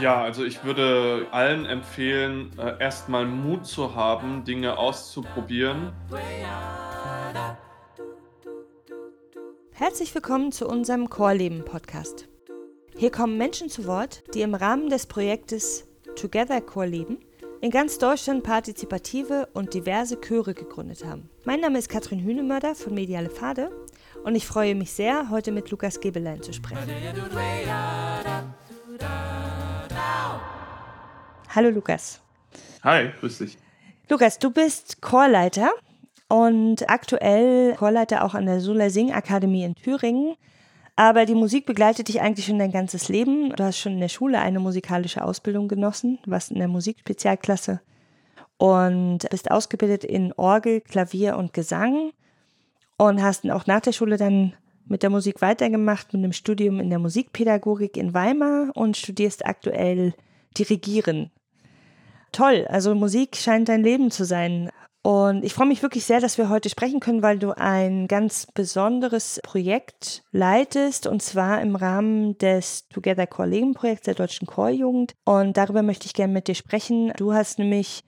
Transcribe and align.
Ja, 0.00 0.22
also 0.22 0.44
ich 0.44 0.64
würde 0.64 1.28
allen 1.30 1.66
empfehlen, 1.66 2.50
äh, 2.58 2.80
erstmal 2.80 3.24
Mut 3.24 3.66
zu 3.66 3.94
haben, 3.94 4.42
Dinge 4.44 4.76
auszuprobieren. 4.76 5.92
Herzlich 9.70 10.12
willkommen 10.14 10.50
zu 10.50 10.66
unserem 10.66 11.08
Chorleben 11.08 11.64
Podcast. 11.64 12.28
Hier 12.96 13.12
kommen 13.12 13.38
Menschen 13.38 13.68
zu 13.68 13.86
Wort, 13.86 14.24
die 14.34 14.42
im 14.42 14.54
Rahmen 14.54 14.90
des 14.90 15.06
Projektes 15.06 15.86
Together 16.16 16.60
Chorleben 16.60 17.18
in 17.60 17.70
ganz 17.70 17.98
Deutschland 17.98 18.42
partizipative 18.42 19.48
und 19.52 19.72
diverse 19.74 20.20
Chöre 20.20 20.54
gegründet 20.54 21.04
haben. 21.04 21.30
Mein 21.44 21.60
Name 21.60 21.78
ist 21.78 21.88
Katrin 21.88 22.18
Hühnemörder 22.18 22.74
von 22.74 22.94
Mediale 22.94 23.30
Pfade 23.30 23.70
und 24.24 24.34
ich 24.34 24.46
freue 24.46 24.74
mich 24.74 24.92
sehr, 24.92 25.30
heute 25.30 25.52
mit 25.52 25.70
Lukas 25.70 26.00
Gebelein 26.00 26.42
zu 26.42 26.52
sprechen. 26.52 26.78
Hallo 31.48 31.70
Lukas. 31.70 32.20
Hi, 32.82 33.10
grüß 33.20 33.38
dich. 33.38 33.58
Lukas, 34.08 34.38
du 34.38 34.50
bist 34.50 35.00
Chorleiter 35.00 35.70
und 36.28 36.88
aktuell 36.88 37.74
Chorleiter 37.76 38.24
auch 38.24 38.34
an 38.34 38.46
der 38.46 38.60
Sula 38.60 38.90
Sing 38.90 39.12
Akademie 39.12 39.64
in 39.64 39.74
Thüringen. 39.74 40.36
Aber 40.94 41.24
die 41.24 41.34
Musik 41.34 41.64
begleitet 41.64 42.08
dich 42.08 42.20
eigentlich 42.20 42.46
schon 42.46 42.58
dein 42.58 42.70
ganzes 42.70 43.08
Leben. 43.08 43.50
Du 43.56 43.64
hast 43.64 43.78
schon 43.78 43.92
in 43.92 44.00
der 44.00 44.08
Schule 44.08 44.40
eine 44.40 44.60
musikalische 44.60 45.24
Ausbildung 45.24 45.68
genossen, 45.68 46.18
warst 46.26 46.50
in 46.50 46.58
der 46.58 46.68
Musikspezialklasse 46.68 47.80
und 48.58 49.20
bist 49.30 49.50
ausgebildet 49.50 50.04
in 50.04 50.32
Orgel, 50.34 50.80
Klavier 50.80 51.36
und 51.36 51.52
Gesang 51.52 52.12
und 52.98 53.22
hast 53.22 53.48
auch 53.50 53.66
nach 53.66 53.80
der 53.80 53.92
Schule 53.92 54.16
dann 54.16 54.54
mit 54.86 55.02
der 55.02 55.10
Musik 55.10 55.40
weitergemacht, 55.40 56.12
mit 56.12 56.22
einem 56.22 56.32
Studium 56.32 56.80
in 56.80 56.90
der 56.90 56.98
Musikpädagogik 56.98 57.96
in 57.96 58.14
Weimar 58.14 58.70
und 58.74 58.96
studierst 58.96 59.46
aktuell 59.46 60.14
Dirigieren 60.58 61.30
toll. 62.32 62.66
Also 62.68 62.94
Musik 62.94 63.36
scheint 63.36 63.68
dein 63.68 63.82
Leben 63.82 64.10
zu 64.10 64.24
sein. 64.24 64.70
Und 65.04 65.44
ich 65.44 65.52
freue 65.52 65.66
mich 65.66 65.82
wirklich 65.82 66.04
sehr, 66.04 66.20
dass 66.20 66.38
wir 66.38 66.48
heute 66.48 66.68
sprechen 66.68 67.00
können, 67.00 67.22
weil 67.22 67.38
du 67.38 67.56
ein 67.56 68.06
ganz 68.06 68.46
besonderes 68.54 69.40
Projekt 69.42 70.22
leitest 70.30 71.08
und 71.08 71.22
zwar 71.22 71.60
im 71.60 71.74
Rahmen 71.74 72.38
des 72.38 72.86
Together 72.88 73.26
Core 73.26 73.48
Leben 73.48 73.74
Projekts 73.74 74.04
der 74.04 74.14
Deutschen 74.14 74.46
Chorjugend. 74.46 75.14
Und 75.24 75.56
darüber 75.56 75.82
möchte 75.82 76.06
ich 76.06 76.14
gerne 76.14 76.32
mit 76.32 76.46
dir 76.46 76.54
sprechen. 76.54 77.12
Du 77.16 77.32
hast 77.32 77.58
nämlich 77.58 78.04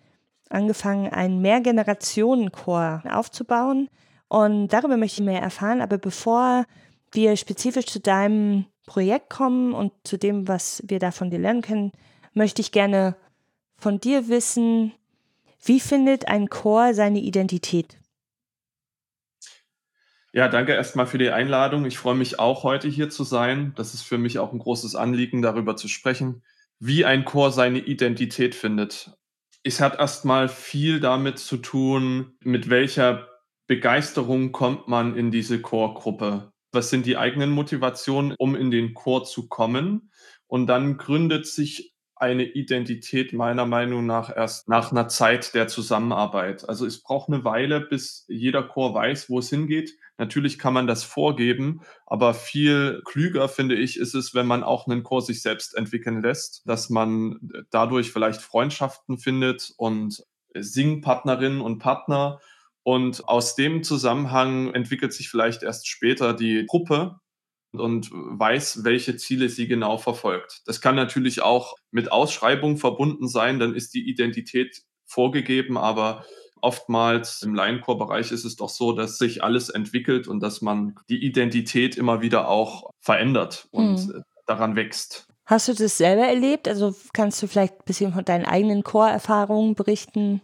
angefangen, 0.51 1.09
einen 1.09 1.41
Mehrgenerationenchor 1.41 3.03
aufzubauen 3.11 3.89
und 4.35 4.67
darüber 4.67 4.97
möchte 4.97 5.21
ich 5.21 5.27
mehr 5.27 5.41
erfahren. 5.41 5.81
Aber 5.81 5.97
bevor 5.97 6.67
wir 7.13 7.37
spezifisch 7.37 7.87
zu 7.87 8.01
deinem 8.01 8.67
Projekt 8.85 9.31
kommen 9.31 9.73
und 9.73 9.93
zu 10.03 10.19
dem, 10.19 10.49
was 10.49 10.83
wir 10.89 10.99
da 10.99 11.13
von 11.13 11.31
dir 11.31 11.39
lernen 11.39 11.63
können, 11.63 11.93
möchte 12.33 12.61
ich 12.61 12.73
gerne 12.73 13.15
von 13.77 14.01
dir 14.01 14.27
wissen, 14.27 14.93
wie 15.65 15.79
findet 15.79 16.27
ein 16.27 16.49
Chor 16.49 16.95
seine 16.95 17.21
Identität? 17.21 17.97
Ja, 20.33 20.48
danke 20.48 20.73
erstmal 20.73 21.07
für 21.07 21.19
die 21.19 21.31
Einladung. 21.31 21.85
Ich 21.85 21.97
freue 21.97 22.17
mich 22.17 22.41
auch, 22.41 22.65
heute 22.65 22.89
hier 22.89 23.11
zu 23.11 23.23
sein. 23.23 23.73
Das 23.77 23.95
ist 23.95 24.03
für 24.03 24.19
mich 24.19 24.41
auch 24.41 24.53
ein 24.53 24.59
großes 24.59 24.97
Anliegen, 24.97 25.43
darüber 25.43 25.77
zu 25.77 25.87
sprechen, 25.87 26.43
wie 26.81 27.05
ein 27.05 27.25
Chor 27.25 27.53
seine 27.53 27.79
Identität 27.79 28.57
findet. 28.57 29.13
Es 29.63 29.81
hat 29.81 30.01
erstmal 30.01 30.48
viel 30.48 30.98
damit 30.98 31.39
zu 31.39 31.59
tun, 31.59 32.33
mit 32.41 32.69
welcher 32.69 33.29
Begeisterung 33.67 34.53
kommt 34.53 34.89
man 34.89 35.17
in 35.17 35.31
diese 35.31 35.61
Chorgruppe. 35.61 36.53
Was 36.73 36.91
sind 36.91 37.07
die 37.07 37.17
eigenen 37.17 37.51
Motivationen, 37.51 38.34
um 38.39 38.55
in 38.55 38.70
den 38.70 38.95
Chor 38.95 39.25
zu 39.25 39.48
kommen? 39.48 40.11
Und 40.47 40.67
dann 40.67 40.97
gründet 40.97 41.47
sich 41.47 41.95
eine 42.17 42.45
Identität 42.45 43.33
meiner 43.33 43.67
Meinung 43.67 44.07
nach 44.07 44.35
erst 44.35 44.69
nach 44.69 44.92
einer 44.92 45.08
Zeit 45.08 45.55
der 45.55 45.69
Zusammenarbeit. 45.69 46.69
Also 46.69 46.86
es 46.86 47.02
braucht 47.02 47.29
eine 47.29 47.45
Weile, 47.45 47.80
bis 47.80 48.25
jeder 48.29 48.63
Chor 48.63 48.95
weiß, 48.95 49.29
wo 49.29 49.41
es 49.41 49.51
hingeht. 49.51 49.96
Natürlich 50.17 50.58
kann 50.58 50.75
man 50.75 50.86
das 50.86 51.02
vorgeben, 51.02 51.81
aber 52.07 52.35
viel 52.35 53.02
klüger 53.05 53.48
finde 53.48 53.75
ich 53.75 53.98
ist 53.98 54.14
es, 54.14 54.33
wenn 54.33 54.46
man 54.46 54.63
auch 54.63 54.86
einen 54.86 55.02
Chor 55.02 55.23
sich 55.23 55.42
selbst 55.42 55.75
entwickeln 55.77 56.23
lässt, 56.23 56.63
dass 56.67 56.89
man 56.89 57.41
dadurch 57.70 58.13
vielleicht 58.13 58.41
Freundschaften 58.41 59.19
findet 59.19 59.73
und 59.77 60.25
Singpartnerinnen 60.55 61.61
und 61.61 61.79
Partner. 61.79 62.41
Und 62.84 63.27
aus 63.28 63.56
dem 63.56 63.83
Zusammenhang 63.83 64.72
entwickelt 64.74 65.12
sich 65.12 65.30
vielleicht 65.30 65.62
erst 65.62 65.89
später 65.89 66.34
die 66.34 66.64
Gruppe, 66.67 67.18
und 67.78 68.11
weiß, 68.12 68.84
welche 68.84 69.17
Ziele 69.17 69.48
sie 69.48 69.67
genau 69.67 69.98
verfolgt. 69.98 70.62
Das 70.67 70.80
kann 70.80 70.95
natürlich 70.95 71.42
auch 71.42 71.74
mit 71.90 72.12
Ausschreibung 72.12 72.77
verbunden 72.77 73.28
sein, 73.28 73.58
dann 73.58 73.74
ist 73.74 73.95
die 73.95 74.08
Identität 74.08 74.83
vorgegeben, 75.06 75.77
aber 75.77 76.24
oftmals 76.61 77.42
im 77.42 77.55
Laienchorbereich 77.55 78.33
ist 78.33 78.45
es 78.45 78.56
doch 78.56 78.70
so, 78.70 78.92
dass 78.92 79.18
sich 79.18 79.45
alles 79.45 79.68
entwickelt 79.68 80.27
und 80.28 80.40
dass 80.40 80.62
man 80.62 80.95
die 81.11 81.22
Identität 81.22 81.96
immer 81.96 82.22
wieder 82.22 82.48
auch 82.48 82.90
verändert 83.01 83.68
und 83.70 84.06
mhm. 84.06 84.22
daran 84.46 84.77
wächst. 84.77 85.28
Hast 85.46 85.68
du 85.68 85.74
das 85.74 85.98
selber 85.98 86.22
erlebt? 86.22 86.66
Also 86.66 86.95
kannst 87.12 87.42
du 87.42 87.48
vielleicht 87.48 87.74
ein 87.74 87.84
bisschen 87.84 88.14
von 88.14 88.24
deinen 88.24 88.46
eigenen 88.46 88.83
Chorerfahrungen 88.83 89.74
berichten? 89.74 90.40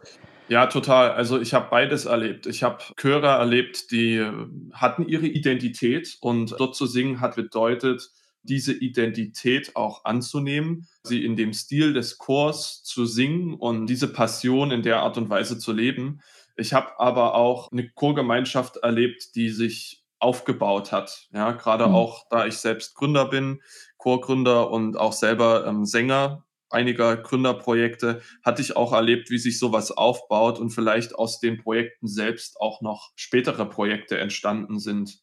Ja, 0.50 0.66
total. 0.66 1.12
Also 1.12 1.40
ich 1.40 1.54
habe 1.54 1.68
beides 1.70 2.06
erlebt. 2.06 2.46
Ich 2.46 2.64
habe 2.64 2.82
Chöre 2.96 3.28
erlebt, 3.28 3.92
die 3.92 4.28
hatten 4.72 5.06
ihre 5.06 5.28
Identität 5.28 6.18
und 6.20 6.56
dort 6.58 6.74
zu 6.74 6.86
singen 6.86 7.20
hat 7.20 7.36
bedeutet, 7.36 8.10
diese 8.42 8.72
Identität 8.72 9.76
auch 9.76 10.04
anzunehmen, 10.04 10.88
sie 11.04 11.24
in 11.24 11.36
dem 11.36 11.52
Stil 11.52 11.92
des 11.92 12.18
Chors 12.18 12.82
zu 12.82 13.06
singen 13.06 13.54
und 13.54 13.86
diese 13.86 14.12
Passion 14.12 14.72
in 14.72 14.82
der 14.82 15.02
Art 15.02 15.16
und 15.18 15.30
Weise 15.30 15.56
zu 15.56 15.72
leben. 15.72 16.20
Ich 16.56 16.72
habe 16.72 16.98
aber 16.98 17.36
auch 17.36 17.70
eine 17.70 17.88
Chorgemeinschaft 17.88 18.78
erlebt, 18.78 19.36
die 19.36 19.50
sich 19.50 20.04
aufgebaut 20.18 20.90
hat. 20.90 21.28
Ja, 21.32 21.52
gerade 21.52 21.86
mhm. 21.86 21.94
auch 21.94 22.26
da 22.28 22.46
ich 22.46 22.56
selbst 22.56 22.96
Gründer 22.96 23.26
bin, 23.26 23.62
Chorgründer 23.98 24.68
und 24.72 24.96
auch 24.96 25.12
selber 25.12 25.64
ähm, 25.66 25.84
Sänger 25.84 26.44
einiger 26.70 27.16
Gründerprojekte 27.16 28.22
hatte 28.44 28.62
ich 28.62 28.76
auch 28.76 28.92
erlebt, 28.92 29.30
wie 29.30 29.38
sich 29.38 29.58
sowas 29.58 29.90
aufbaut 29.90 30.58
und 30.58 30.70
vielleicht 30.70 31.14
aus 31.14 31.40
den 31.40 31.58
Projekten 31.58 32.08
selbst 32.08 32.60
auch 32.60 32.80
noch 32.80 33.10
spätere 33.16 33.66
Projekte 33.66 34.18
entstanden 34.18 34.78
sind. 34.78 35.20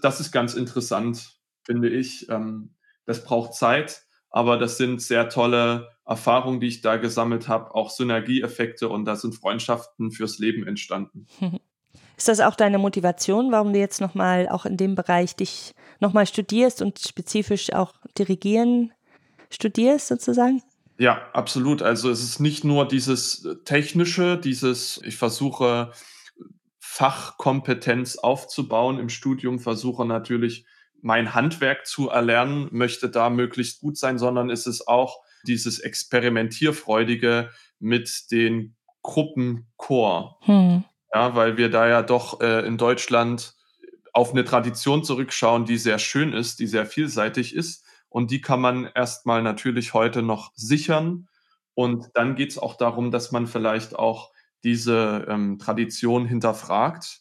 Das 0.00 0.20
ist 0.20 0.32
ganz 0.32 0.54
interessant, 0.54 1.38
finde 1.64 1.88
ich. 1.88 2.28
Ähm, 2.28 2.74
das 3.04 3.24
braucht 3.24 3.54
Zeit, 3.54 4.02
aber 4.30 4.58
das 4.58 4.76
sind 4.76 5.00
sehr 5.02 5.28
tolle 5.28 5.88
Erfahrungen, 6.04 6.60
die 6.60 6.68
ich 6.68 6.80
da 6.80 6.96
gesammelt 6.96 7.48
habe, 7.48 7.74
auch 7.74 7.90
Synergieeffekte 7.90 8.88
und 8.88 9.04
da 9.04 9.16
sind 9.16 9.34
Freundschaften 9.34 10.10
fürs 10.10 10.38
Leben 10.38 10.66
entstanden. 10.66 11.26
Ist 12.16 12.26
das 12.26 12.40
auch 12.40 12.56
deine 12.56 12.78
Motivation, 12.78 13.52
warum 13.52 13.72
du 13.72 13.78
jetzt 13.78 14.00
nochmal 14.00 14.48
auch 14.48 14.66
in 14.66 14.76
dem 14.76 14.96
Bereich 14.96 15.36
dich 15.36 15.72
nochmal 16.00 16.26
studierst 16.26 16.82
und 16.82 16.98
spezifisch 16.98 17.72
auch 17.72 17.94
dirigieren 18.18 18.92
studierst 19.50 20.08
sozusagen? 20.08 20.62
Ja, 20.98 21.30
absolut. 21.32 21.80
Also 21.80 22.10
es 22.10 22.22
ist 22.22 22.40
nicht 22.40 22.64
nur 22.64 22.86
dieses 22.86 23.44
äh, 23.44 23.54
technische, 23.64 24.36
dieses, 24.36 25.00
ich 25.04 25.16
versuche 25.16 25.92
Fachkompetenz 26.80 28.16
aufzubauen 28.16 28.98
im 28.98 29.08
Studium, 29.08 29.60
versuche 29.60 30.04
natürlich 30.04 30.66
mein 31.00 31.34
Handwerk 31.34 31.86
zu 31.86 32.08
erlernen, 32.08 32.68
möchte 32.72 33.08
da 33.08 33.30
möglichst 33.30 33.80
gut 33.80 33.96
sein, 33.96 34.18
sondern 34.18 34.50
es 34.50 34.66
ist 34.66 34.88
auch 34.88 35.20
dieses 35.46 35.78
Experimentierfreudige 35.78 37.50
mit 37.78 38.32
den 38.32 38.74
Gruppenchor. 39.02 40.40
Hm. 40.42 40.82
Ja, 41.14 41.36
weil 41.36 41.56
wir 41.56 41.70
da 41.70 41.88
ja 41.88 42.02
doch 42.02 42.40
äh, 42.40 42.66
in 42.66 42.76
Deutschland 42.76 43.54
auf 44.12 44.32
eine 44.32 44.44
Tradition 44.44 45.04
zurückschauen, 45.04 45.64
die 45.64 45.78
sehr 45.78 46.00
schön 46.00 46.32
ist, 46.32 46.58
die 46.58 46.66
sehr 46.66 46.86
vielseitig 46.86 47.54
ist 47.54 47.84
und 48.08 48.30
die 48.30 48.40
kann 48.40 48.60
man 48.60 48.88
erstmal 48.94 49.42
natürlich 49.42 49.94
heute 49.94 50.22
noch 50.22 50.52
sichern. 50.54 51.28
Und 51.74 52.10
dann 52.14 52.34
geht 52.34 52.50
es 52.50 52.58
auch 52.58 52.76
darum, 52.76 53.10
dass 53.10 53.30
man 53.32 53.46
vielleicht 53.46 53.96
auch 53.96 54.32
diese 54.64 55.26
ähm, 55.28 55.58
Tradition 55.58 56.26
hinterfragt 56.26 57.20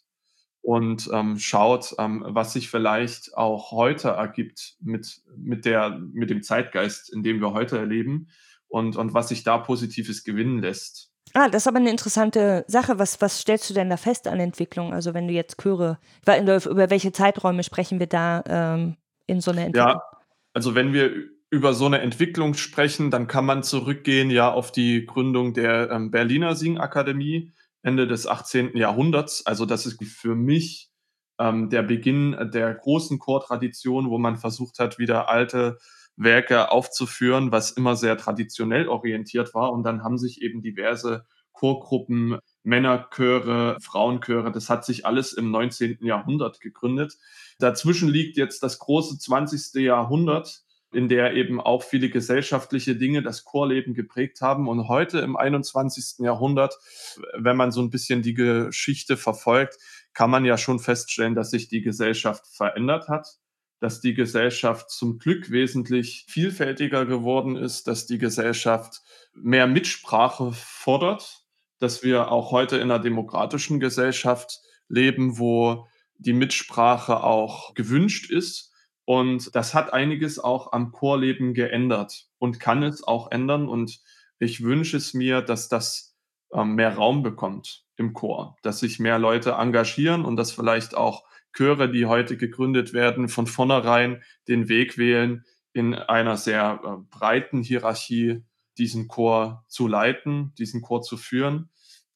und 0.62 1.10
ähm, 1.14 1.38
schaut, 1.38 1.96
ähm, 2.00 2.26
was 2.28 2.54
sich 2.54 2.70
vielleicht 2.70 3.38
auch 3.38 3.72
heute 3.72 4.10
ergibt 4.10 4.76
mit, 4.82 5.22
mit, 5.38 5.66
der, 5.66 6.00
mit 6.12 6.30
dem 6.30 6.42
Zeitgeist, 6.42 7.14
in 7.14 7.24
dem 7.24 7.40
wir 7.40 7.54
heute 7.54 7.78
erleben 7.78 8.30
und, 8.68 8.98
und 8.98 9.14
was 9.14 9.30
sich 9.30 9.44
da 9.44 9.60
Positives 9.60 10.24
gewinnen 10.24 10.62
lässt. 10.62 11.12
Ah, 11.34 11.50
das 11.50 11.64
ist 11.64 11.68
aber 11.68 11.78
eine 11.78 11.92
interessante 11.92 12.66
Sache. 12.68 13.00
Was, 13.00 13.22
was 13.22 13.40
stellst 13.40 13.70
du 13.70 13.74
denn 13.74 13.90
da 13.90 13.98
fest 13.98 14.28
an 14.28 14.40
Entwicklung? 14.40 14.94
Also 14.94 15.14
wenn 15.14 15.28
du 15.28 15.34
jetzt 15.34 15.62
Chöre, 15.62 16.00
über 16.26 16.90
welche 16.90 17.12
Zeiträume 17.12 17.64
sprechen 17.64 18.00
wir 18.00 18.08
da 18.08 18.44
ähm, 18.48 18.98
in 19.28 19.42
so 19.42 19.52
einer 19.52 19.66
Entwicklung? 19.66 19.96
Ja, 19.96 20.17
also 20.58 20.74
wenn 20.74 20.92
wir 20.92 21.12
über 21.52 21.76
so 21.76 21.86
eine 21.86 22.00
Entwicklung 22.00 22.56
sprechen, 22.56 23.12
dann 23.12 23.28
kann 23.28 23.46
man 23.46 23.62
zurückgehen 23.62 24.32
ja 24.32 24.52
auf 24.52 24.72
die 24.72 25.06
Gründung 25.06 25.54
der 25.54 25.92
ähm, 25.92 26.10
Berliner 26.10 26.56
Singakademie 26.56 27.54
Ende 27.84 28.08
des 28.08 28.26
18. 28.26 28.76
Jahrhunderts. 28.76 29.46
Also 29.46 29.68
das 29.68 29.86
ist 29.86 30.04
für 30.04 30.34
mich 30.34 30.90
ähm, 31.38 31.70
der 31.70 31.84
Beginn 31.84 32.36
der 32.52 32.74
großen 32.74 33.20
Chortradition, 33.20 34.10
wo 34.10 34.18
man 34.18 34.38
versucht 34.38 34.80
hat, 34.80 34.98
wieder 34.98 35.30
alte 35.30 35.78
Werke 36.16 36.72
aufzuführen, 36.72 37.52
was 37.52 37.70
immer 37.70 37.96
sehr 37.96 38.18
traditionell 38.18 38.88
orientiert 38.88 39.54
war. 39.54 39.72
Und 39.74 39.84
dann 39.84 40.04
haben 40.04 40.18
sich 40.18 40.42
eben 40.42 40.64
diverse 40.64 41.28
Chorgruppen, 41.54 42.40
Männerchöre, 42.64 43.78
Frauenchöre, 43.80 44.52
das 44.52 44.72
hat 44.72 44.86
sich 44.86 45.06
alles 45.06 45.34
im 45.34 45.52
19. 45.52 46.00
Jahrhundert 46.02 46.62
gegründet. 46.62 47.14
Dazwischen 47.60 48.10
liegt 48.10 48.38
jetzt 48.38 48.62
das 48.64 48.80
große 48.80 49.18
20. 49.18 49.82
Jahrhundert, 49.82 50.64
in 50.94 51.10
der 51.10 51.34
eben 51.34 51.60
auch 51.60 51.84
viele 51.84 52.10
gesellschaftliche 52.10 52.96
Dinge 52.96 53.22
das 53.22 53.44
Chorleben 53.44 53.94
geprägt 53.94 54.42
haben. 54.42 54.68
Und 54.68 54.88
heute 54.88 55.20
im 55.20 55.36
21. 55.36 56.20
Jahrhundert, 56.20 56.78
wenn 57.34 57.58
man 57.58 57.72
so 57.72 57.82
ein 57.82 57.90
bisschen 57.90 58.22
die 58.22 58.34
Geschichte 58.34 59.18
verfolgt, 59.18 59.78
kann 60.14 60.30
man 60.30 60.46
ja 60.46 60.58
schon 60.58 60.80
feststellen, 60.80 61.36
dass 61.36 61.52
sich 61.52 61.68
die 61.68 61.82
Gesellschaft 61.82 62.48
verändert 62.48 63.10
hat, 63.10 63.38
dass 63.80 64.02
die 64.02 64.14
Gesellschaft 64.14 64.90
zum 64.90 65.20
Glück 65.20 65.52
wesentlich 65.52 66.26
vielfältiger 66.30 67.06
geworden 67.06 67.56
ist, 67.56 67.88
dass 67.88 68.06
die 68.06 68.18
Gesellschaft 68.18 69.02
mehr 69.34 69.68
Mitsprache 69.68 70.52
fordert, 70.54 71.44
dass 71.80 72.04
wir 72.04 72.32
auch 72.32 72.52
heute 72.52 72.78
in 72.78 72.84
einer 72.84 73.00
demokratischen 73.00 73.80
Gesellschaft 73.80 74.62
leben, 74.88 75.38
wo 75.38 75.86
die 76.18 76.34
Mitsprache 76.34 77.24
auch 77.24 77.74
gewünscht 77.74 78.32
ist. 78.32 78.74
Und 79.06 79.56
das 79.56 79.74
hat 79.74 79.94
einiges 79.94 80.40
auch 80.40 80.74
am 80.74 80.92
Chorleben 80.92 81.54
geändert 81.54 82.28
und 82.40 82.60
kann 82.60 82.84
es 82.84 83.04
auch 83.04 83.32
ändern. 83.32 83.70
Und 83.70 84.02
ich 84.40 84.64
wünsche 84.64 84.98
es 84.98 85.14
mir, 85.14 85.42
dass 85.42 85.70
das 85.70 86.16
ähm, 86.54 86.76
mehr 86.76 86.96
Raum 86.96 87.24
bekommt 87.24 87.86
im 87.96 88.14
Chor, 88.14 88.58
dass 88.64 88.80
sich 88.80 89.00
mehr 89.00 89.20
Leute 89.20 89.52
engagieren 89.52 90.26
und 90.26 90.36
dass 90.36 90.52
vielleicht 90.52 90.96
auch 90.96 91.24
Chöre, 91.54 91.90
die 91.90 92.06
heute 92.06 92.38
gegründet 92.38 92.94
werden, 92.94 93.30
von 93.30 93.48
vornherein 93.48 94.22
den 94.48 94.70
Weg 94.70 94.98
wählen, 94.98 95.44
in 95.74 95.94
einer 95.96 96.38
sehr 96.38 96.82
äh, 96.84 97.04
breiten 97.10 97.64
Hierarchie 97.64 98.44
diesen 98.78 99.08
Chor 99.08 99.66
zu 99.68 99.88
leiten, 99.88 100.54
diesen 100.58 100.82
Chor 100.82 101.02
zu 101.02 101.18
führen 101.18 101.70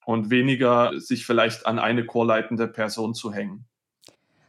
und 0.06 0.30
weniger 0.30 1.00
sich 1.00 1.26
vielleicht 1.26 1.66
an 1.66 1.80
eine 1.80 2.06
chorleitende 2.06 2.68
Person 2.68 3.14
zu 3.14 3.34
hängen. 3.34 3.68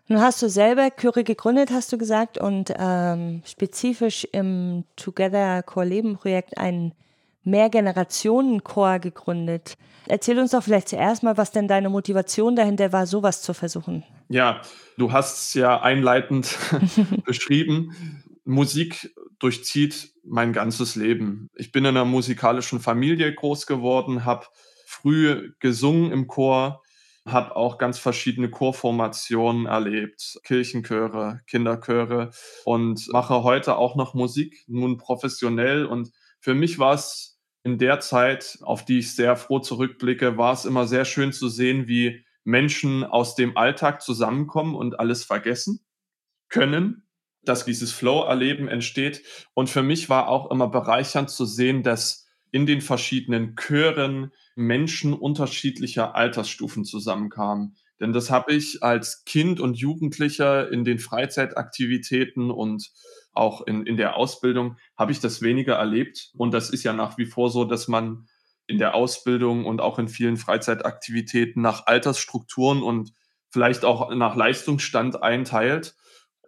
Nun 0.09 0.21
hast 0.21 0.43
du 0.43 0.49
selber 0.49 0.91
Chöre 0.91 1.25
gegründet, 1.25 1.71
hast 1.71 1.93
du 1.93 1.99
gesagt, 1.99 2.37
und 2.39 2.73
ähm, 2.77 3.43
spezifisch 3.47 4.27
im 4.33 4.85
Together 4.97 5.63
Chor 5.63 5.85
Leben 5.85 6.17
Projekt 6.17 6.59
einen 6.59 6.93
Mehrgenerationen-Chor 7.45 8.99
gegründet. 8.99 9.77
Erzähl 10.07 10.39
uns 10.39 10.51
doch 10.51 10.63
vielleicht 10.63 10.89
zuerst 10.89 11.23
mal, 11.23 11.37
was 11.37 11.53
denn 11.53 11.69
deine 11.69 11.89
Motivation 11.89 12.57
dahinter 12.57 12.93
war, 12.93 13.07
sowas 13.07 13.43
zu 13.43 13.55
versuchen. 13.55 14.05
Ja, 14.29 14.63
du 14.99 15.13
hast 15.13 15.49
es 15.49 15.55
ja 15.55 15.81
einleitend 15.81 16.59
beschrieben. 17.25 17.93
Musik 18.45 19.15
durchzieht 19.39 20.13
mein 20.25 20.53
ganzes 20.53 20.97
Leben. 20.97 21.49
Ich 21.55 21.73
bin 21.73 21.85
in 21.85 21.97
einer 21.97 22.05
musikalischen 22.05 22.81
Familie 22.81 23.33
groß 23.35 23.67
geworden, 23.67 24.25
habe 24.25 24.47
früh 24.87 25.53
gesungen 25.59 26.13
im 26.13 26.27
Chor, 26.27 26.83
habe 27.27 27.55
auch 27.55 27.79
ganz 27.79 27.99
verschiedene 27.99 28.51
Chorformationen 28.51 29.67
erlebt, 29.67 30.41
Kirchenchöre, 30.45 31.41
Kinderchöre 31.47 32.31
und 32.65 33.09
mache 33.13 33.43
heute 33.43 33.77
auch 33.77 33.95
noch 33.95 34.15
Musik, 34.15 34.65
nun 34.67 34.97
professionell. 34.97 35.87
Und 35.87 36.11
für 36.41 36.55
mich 36.55 36.79
war 36.79 36.95
es 36.95 37.39
in 37.63 37.79
der 37.79 38.01
Zeit, 38.01 38.59
auf 38.63 38.85
die 38.85 38.99
ich 38.99 39.15
sehr 39.15 39.37
froh 39.37 39.61
zurückblicke, 39.61 40.37
war 40.37 40.53
es 40.53 40.65
immer 40.65 40.87
sehr 40.87 41.05
schön 41.05 41.33
zu 41.33 41.49
sehen, 41.49 41.87
wie 41.87 42.25
Menschen 42.45 43.05
aus 43.05 43.37
dem 43.37 43.57
Alltag 43.57 44.03
zusammenkommen 44.03 44.75
und 44.75 44.99
alles 44.99 45.25
vergessen 45.25 45.81
können, 46.49 47.07
dass 47.45 47.65
dieses 47.65 47.93
Flow-Erleben 47.93 48.67
entsteht. 48.67 49.23
Und 49.55 49.71
für 49.71 49.83
mich 49.85 50.09
war 50.09 50.29
auch 50.29 50.51
immer 50.51 50.69
bereichernd 50.69 51.31
zu 51.31 51.45
sehen, 51.45 51.85
dass 51.85 52.27
in 52.51 52.67
den 52.67 52.81
verschiedenen 52.81 53.55
Chören 53.57 54.33
Menschen 54.55 55.15
unterschiedlicher 55.15 56.15
Altersstufen 56.15 56.85
zusammenkamen. 56.85 57.77
Denn 58.01 58.13
das 58.13 58.31
habe 58.31 58.53
ich 58.53 58.83
als 58.83 59.25
Kind 59.25 59.61
und 59.61 59.79
Jugendlicher 59.79 60.71
in 60.73 60.85
den 60.85 60.99
Freizeitaktivitäten 60.99 62.51
und 62.51 62.91
auch 63.33 63.67
in, 63.67 63.87
in 63.87 63.97
der 63.97 64.17
Ausbildung 64.17 64.77
habe 64.97 65.13
ich 65.13 65.21
das 65.21 65.41
weniger 65.41 65.75
erlebt. 65.75 66.33
Und 66.37 66.53
das 66.53 66.71
ist 66.71 66.83
ja 66.83 66.93
nach 66.93 67.17
wie 67.17 67.27
vor 67.27 67.51
so, 67.51 67.65
dass 67.65 67.89
man 67.89 68.27
in 68.67 68.79
der 68.79 68.95
Ausbildung 68.95 69.67
und 69.67 69.81
auch 69.81 69.99
in 69.99 70.09
vielen 70.09 70.37
Freizeitaktivitäten 70.37 71.63
nach 71.63 71.87
Altersstrukturen 71.87 72.83
und 72.83 73.13
vielleicht 73.51 73.85
auch 73.85 74.13
nach 74.15 74.35
Leistungsstand 74.35 75.23
einteilt. 75.23 75.95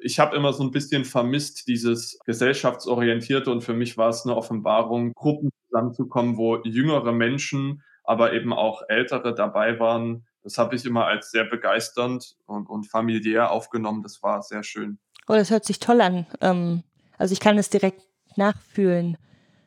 Ich 0.01 0.19
habe 0.19 0.37
immer 0.37 0.53
so 0.53 0.63
ein 0.65 0.71
bisschen 0.71 1.05
vermisst, 1.05 1.69
dieses 1.69 2.19
gesellschaftsorientierte 2.25 3.51
und 3.51 3.63
für 3.63 3.75
mich 3.75 3.97
war 3.97 4.09
es 4.09 4.25
eine 4.25 4.37
Offenbarung, 4.37 5.13
Gruppen 5.13 5.51
zusammenzukommen, 5.67 6.37
wo 6.37 6.63
jüngere 6.65 7.13
Menschen, 7.13 7.83
aber 8.05 8.33
eben 8.33 8.53
auch 8.53 8.83
ältere 8.89 9.35
dabei 9.35 9.81
waren. 9.81 10.27
Das 10.43 10.59
habe 10.59 10.77
ich 10.77 10.85
immer 10.85 11.07
als 11.07 11.31
sehr 11.31 11.45
begeisternd 11.45 12.37
und, 12.47 12.69
und 12.69 12.87
familiär 12.87 13.51
aufgenommen. 13.51 14.03
Das 14.03 14.23
war 14.23 14.43
sehr 14.43 14.63
schön. 14.63 14.99
Oh, 15.27 15.35
das 15.35 15.51
hört 15.51 15.65
sich 15.65 15.81
toll 15.81 16.01
an. 16.01 16.27
Ähm, 16.41 16.83
also 17.19 17.33
ich 17.33 17.41
kann 17.41 17.59
es 17.59 17.71
direkt 17.71 18.03
nachfühlen 18.37 19.17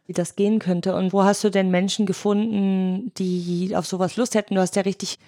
wie 0.07 0.13
das 0.13 0.35
gehen 0.35 0.59
könnte. 0.59 0.95
Und 0.95 1.13
wo 1.13 1.23
hast 1.23 1.43
du 1.43 1.49
denn 1.49 1.69
Menschen 1.69 2.05
gefunden, 2.05 3.11
die 3.17 3.75
auf 3.75 3.85
sowas 3.85 4.15
Lust 4.15 4.35
hätten? 4.35 4.55
Du 4.55 4.61
hast 4.61 4.75
ja 4.75 4.81
richtig 4.81 5.19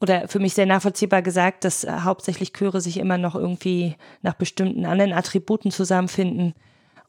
oder 0.00 0.28
für 0.28 0.38
mich 0.38 0.54
sehr 0.54 0.64
nachvollziehbar 0.64 1.20
gesagt, 1.20 1.64
dass 1.64 1.84
äh, 1.84 1.90
hauptsächlich 1.90 2.54
Chöre 2.54 2.80
sich 2.80 2.96
immer 2.96 3.18
noch 3.18 3.34
irgendwie 3.34 3.96
nach 4.22 4.32
bestimmten 4.32 4.86
anderen 4.86 5.12
Attributen 5.12 5.70
zusammenfinden. 5.70 6.54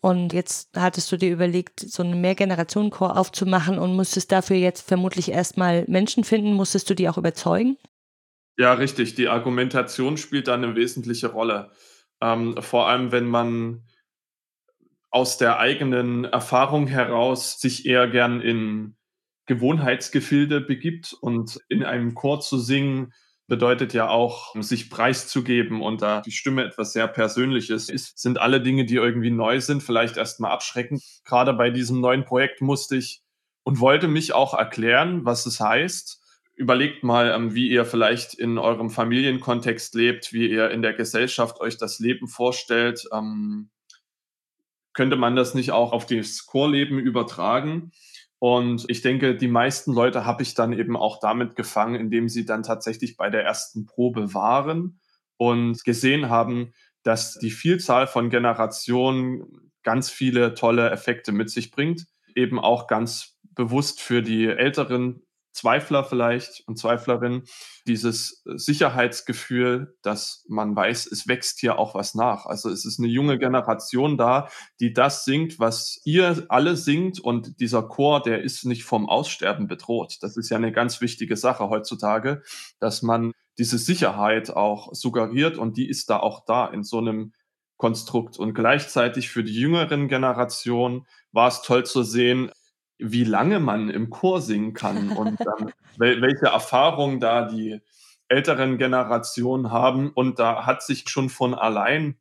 Und 0.02 0.34
jetzt 0.34 0.76
hattest 0.76 1.12
du 1.12 1.18
dir 1.18 1.32
überlegt, 1.32 1.80
so 1.80 2.02
einen 2.02 2.22
Mehrgenerationenchor 2.22 3.18
aufzumachen 3.18 3.78
und 3.78 3.96
musstest 3.96 4.32
dafür 4.32 4.58
jetzt 4.58 4.88
vermutlich 4.88 5.32
erstmal 5.32 5.86
Menschen 5.88 6.24
finden. 6.24 6.54
Musstest 6.54 6.90
du 6.90 6.96
die 6.96 7.08
auch 7.08 7.20
überzeugen? 7.20 7.78
Ja, 8.58 8.74
richtig. 8.74 9.14
Die 9.14 9.28
Argumentation 9.28 10.18
spielt 10.18 10.48
da 10.48 10.56
eine 10.56 10.76
wesentliche 10.76 11.28
Rolle. 11.28 11.72
Ähm, 12.20 12.58
vor 12.62 12.88
allem, 12.88 13.12
wenn 13.12 13.28
man 13.28 13.84
aus 15.12 15.38
der 15.38 15.60
eigenen 15.60 16.26
Erfahrung 16.26 16.88
heraus 16.88 17.62
sich 17.62 17.86
eher 17.86 18.08
gern 18.08 18.42
in 18.42 18.96
Gewohnheitsgefilde 19.46 20.62
begibt 20.62 21.14
und 21.14 21.60
in 21.70 21.84
einem 21.84 22.16
Chor 22.16 22.40
zu 22.40 22.58
singen 22.58 23.14
bedeutet 23.52 23.94
ja 23.94 24.08
auch, 24.08 24.56
sich 24.62 24.90
preiszugeben 24.90 25.82
und 25.82 26.02
da 26.02 26.22
die 26.22 26.32
Stimme 26.32 26.64
etwas 26.64 26.94
sehr 26.94 27.10
Persönliches 27.10 27.90
ist, 27.90 28.18
sind 28.18 28.40
alle 28.40 28.62
Dinge, 28.62 28.86
die 28.86 28.96
irgendwie 28.96 29.30
neu 29.30 29.60
sind, 29.60 29.84
vielleicht 29.84 30.16
erstmal 30.16 30.52
abschreckend. 30.52 31.04
Gerade 31.26 31.52
bei 31.52 31.70
diesem 31.70 32.00
neuen 32.00 32.24
Projekt 32.24 32.62
musste 32.62 32.96
ich 32.96 33.22
und 33.64 33.82
wollte 33.82 34.08
mich 34.08 34.32
auch 34.32 34.54
erklären, 34.54 35.26
was 35.26 35.46
es 35.46 35.60
heißt. 35.60 36.24
Überlegt 36.56 37.04
mal, 37.04 37.32
ähm, 37.32 37.54
wie 37.54 37.68
ihr 37.68 37.84
vielleicht 37.84 38.36
in 38.36 38.58
eurem 38.58 38.90
Familienkontext 38.90 39.96
lebt, 39.96 40.32
wie 40.32 40.50
ihr 40.50 40.72
in 40.72 40.82
der 40.82 40.94
Gesellschaft 40.94 41.60
euch 41.60 41.78
das 41.78 42.00
Leben 42.00 42.30
vorstellt. 42.30 43.04
Ähm, 43.12 43.70
könnte 44.94 45.18
man 45.18 45.36
das 45.36 45.56
nicht 45.56 45.74
auch 45.74 45.92
auf 45.92 46.06
das 46.06 46.46
Chorleben 46.46 47.00
übertragen? 47.00 47.92
Und 48.44 48.86
ich 48.88 49.04
denke, 49.04 49.36
die 49.36 49.48
meisten 49.48 49.94
Leute 49.94 50.26
habe 50.26 50.42
ich 50.42 50.56
dann 50.56 50.74
eben 50.74 50.98
auch 50.98 51.20
damit 51.20 51.56
gefangen, 51.56 51.94
indem 51.94 52.28
sie 52.28 52.44
dann 52.44 52.64
tatsächlich 52.64 53.16
bei 53.16 53.30
der 53.30 53.44
ersten 53.44 53.86
Probe 53.86 54.34
waren 54.34 55.00
und 55.38 55.84
gesehen 55.84 56.28
haben, 56.28 56.74
dass 57.04 57.38
die 57.38 57.52
Vielzahl 57.52 58.08
von 58.08 58.32
Generationen 58.32 59.72
ganz 59.84 60.10
viele 60.10 60.56
tolle 60.56 60.90
Effekte 60.90 61.32
mit 61.32 61.52
sich 61.52 61.70
bringt. 61.70 62.08
Eben 62.34 62.58
auch 62.58 62.88
ganz 62.88 63.38
bewusst 63.52 64.02
für 64.02 64.24
die 64.24 64.48
älteren 64.48 65.22
Zweifler 65.54 66.04
vielleicht 66.04 66.64
und 66.68 66.78
Zweiflerinnen 66.78 67.44
dieses 67.88 68.42
Sicherheitsgefühl, 68.46 69.96
dass 70.02 70.46
man 70.48 70.76
weiß, 70.76 71.08
es 71.08 71.28
wächst 71.28 71.60
hier 71.60 71.78
auch 71.78 71.94
was 71.94 72.16
nach. 72.16 72.46
Also 72.46 72.70
es 72.70 72.86
ist 72.86 73.00
eine 73.00 73.08
junge 73.08 73.38
Generation 73.38 74.18
da, 74.18 74.48
die 74.80 74.94
das 74.94 75.26
singt, 75.26 75.60
was 75.60 76.00
ihr 76.06 76.46
alle 76.50 76.76
singt 76.76 77.20
und 77.20 77.60
dieser 77.60 77.84
Chor, 77.84 78.22
der 78.22 78.42
ist 78.44 78.66
nicht 78.66 78.84
vom 78.84 79.10
Aussterben 79.10 79.68
bedroht. 79.68 80.18
Das 80.22 80.38
ist 80.38 80.50
ja 80.50 80.58
eine 80.58 80.72
ganz 80.72 81.02
wichtige 81.02 81.36
Sache 81.36 81.70
heutzutage, 81.70 82.44
dass 82.80 83.02
man 83.02 83.32
diese 83.58 83.78
Sicherheit 83.78 84.50
auch 84.52 84.94
suggeriert 84.94 85.58
und 85.58 85.78
die 85.78 85.90
ist 85.90 86.10
da 86.10 86.20
auch 86.20 86.46
da 86.46 86.68
in 86.68 86.84
so 86.84 87.00
einem 87.00 87.34
Konstrukt. 87.78 88.38
Und 88.38 88.54
gleichzeitig 88.54 89.30
für 89.30 89.44
die 89.44 89.54
jüngeren 89.54 90.08
Generationen 90.08 91.08
war 91.32 91.48
es 91.48 91.62
toll 91.64 91.86
zu 91.86 92.04
sehen, 92.04 92.52
wie 93.02 93.24
lange 93.24 93.60
man 93.60 93.90
im 93.90 94.10
Chor 94.10 94.42
singen 94.42 94.74
kann 94.74 95.10
und 95.18 95.40
ähm, 95.42 95.72
wel 95.98 96.22
welche 96.22 96.48
Erfahrungen 96.48 97.20
da 97.20 97.46
die 97.46 97.82
älteren 98.28 98.78
Generationen 98.78 99.72
haben. 99.72 100.10
Und 100.10 100.40
da 100.40 100.66
hat 100.66 100.84
sich 100.84 101.10
schon 101.10 101.30
von 101.30 101.54
allein 101.54 102.18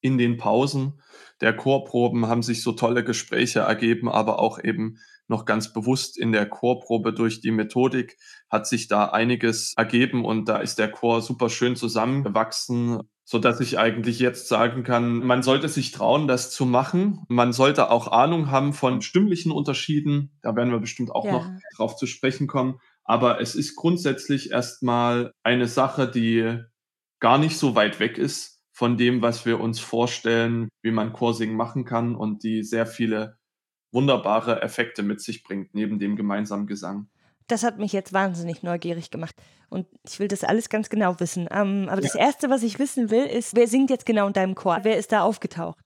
in 0.00 0.16
den 0.16 0.36
Pausen 0.36 1.00
der 1.40 1.54
Chorproben 1.54 2.26
haben 2.26 2.42
sich 2.42 2.62
so 2.62 2.72
tolle 2.72 3.04
Gespräche 3.04 3.60
ergeben, 3.60 4.08
aber 4.08 4.40
auch 4.40 4.62
eben 4.62 4.98
noch 5.28 5.44
ganz 5.44 5.72
bewusst 5.72 6.18
in 6.18 6.32
der 6.32 6.48
Chorprobe 6.48 7.12
durch 7.12 7.40
die 7.40 7.50
Methodik 7.50 8.16
hat 8.50 8.66
sich 8.66 8.88
da 8.88 9.06
einiges 9.06 9.74
ergeben 9.76 10.24
und 10.24 10.48
da 10.48 10.58
ist 10.58 10.78
der 10.78 10.90
Chor 10.90 11.20
super 11.20 11.48
schön 11.48 11.76
zusammengewachsen, 11.76 13.02
so 13.30 13.38
dass 13.38 13.60
ich 13.60 13.78
eigentlich 13.78 14.20
jetzt 14.20 14.48
sagen 14.48 14.84
kann, 14.84 15.18
man 15.18 15.42
sollte 15.42 15.68
sich 15.68 15.92
trauen, 15.92 16.28
das 16.28 16.50
zu 16.50 16.64
machen. 16.64 17.26
Man 17.28 17.52
sollte 17.52 17.90
auch 17.90 18.10
Ahnung 18.10 18.50
haben 18.50 18.72
von 18.72 19.02
stimmlichen 19.02 19.52
Unterschieden. 19.52 20.30
Da 20.40 20.56
werden 20.56 20.70
wir 20.72 20.78
bestimmt 20.78 21.10
auch 21.10 21.26
ja. 21.26 21.32
noch 21.32 21.50
drauf 21.76 21.96
zu 21.96 22.06
sprechen 22.06 22.46
kommen. 22.46 22.80
Aber 23.04 23.38
es 23.38 23.54
ist 23.54 23.76
grundsätzlich 23.76 24.50
erstmal 24.50 25.34
eine 25.42 25.68
Sache, 25.68 26.10
die 26.10 26.58
gar 27.20 27.36
nicht 27.36 27.58
so 27.58 27.74
weit 27.74 28.00
weg 28.00 28.16
ist 28.16 28.62
von 28.72 28.96
dem, 28.96 29.20
was 29.20 29.44
wir 29.44 29.60
uns 29.60 29.78
vorstellen, 29.78 30.70
wie 30.80 30.90
man 30.90 31.12
Chorsingen 31.12 31.54
machen 31.54 31.84
kann 31.84 32.16
und 32.16 32.42
die 32.44 32.62
sehr 32.62 32.86
viele 32.86 33.36
wunderbare 33.92 34.62
Effekte 34.62 35.02
mit 35.02 35.20
sich 35.20 35.42
bringt, 35.42 35.74
neben 35.74 35.98
dem 35.98 36.16
gemeinsamen 36.16 36.66
Gesang. 36.66 37.10
Das 37.48 37.62
hat 37.62 37.78
mich 37.78 37.92
jetzt 37.92 38.12
wahnsinnig 38.12 38.62
neugierig 38.62 39.10
gemacht. 39.10 39.34
Und 39.70 39.86
ich 40.06 40.20
will 40.20 40.28
das 40.28 40.44
alles 40.44 40.68
ganz 40.68 40.88
genau 40.88 41.18
wissen. 41.18 41.48
Ähm, 41.50 41.88
aber 41.88 42.02
ja. 42.02 42.08
das 42.08 42.14
Erste, 42.14 42.50
was 42.50 42.62
ich 42.62 42.78
wissen 42.78 43.10
will, 43.10 43.24
ist, 43.24 43.56
wer 43.56 43.66
singt 43.66 43.90
jetzt 43.90 44.06
genau 44.06 44.26
in 44.26 44.32
deinem 44.32 44.54
Chor? 44.54 44.80
Wer 44.82 44.98
ist 44.98 45.12
da 45.12 45.22
aufgetaucht? 45.22 45.78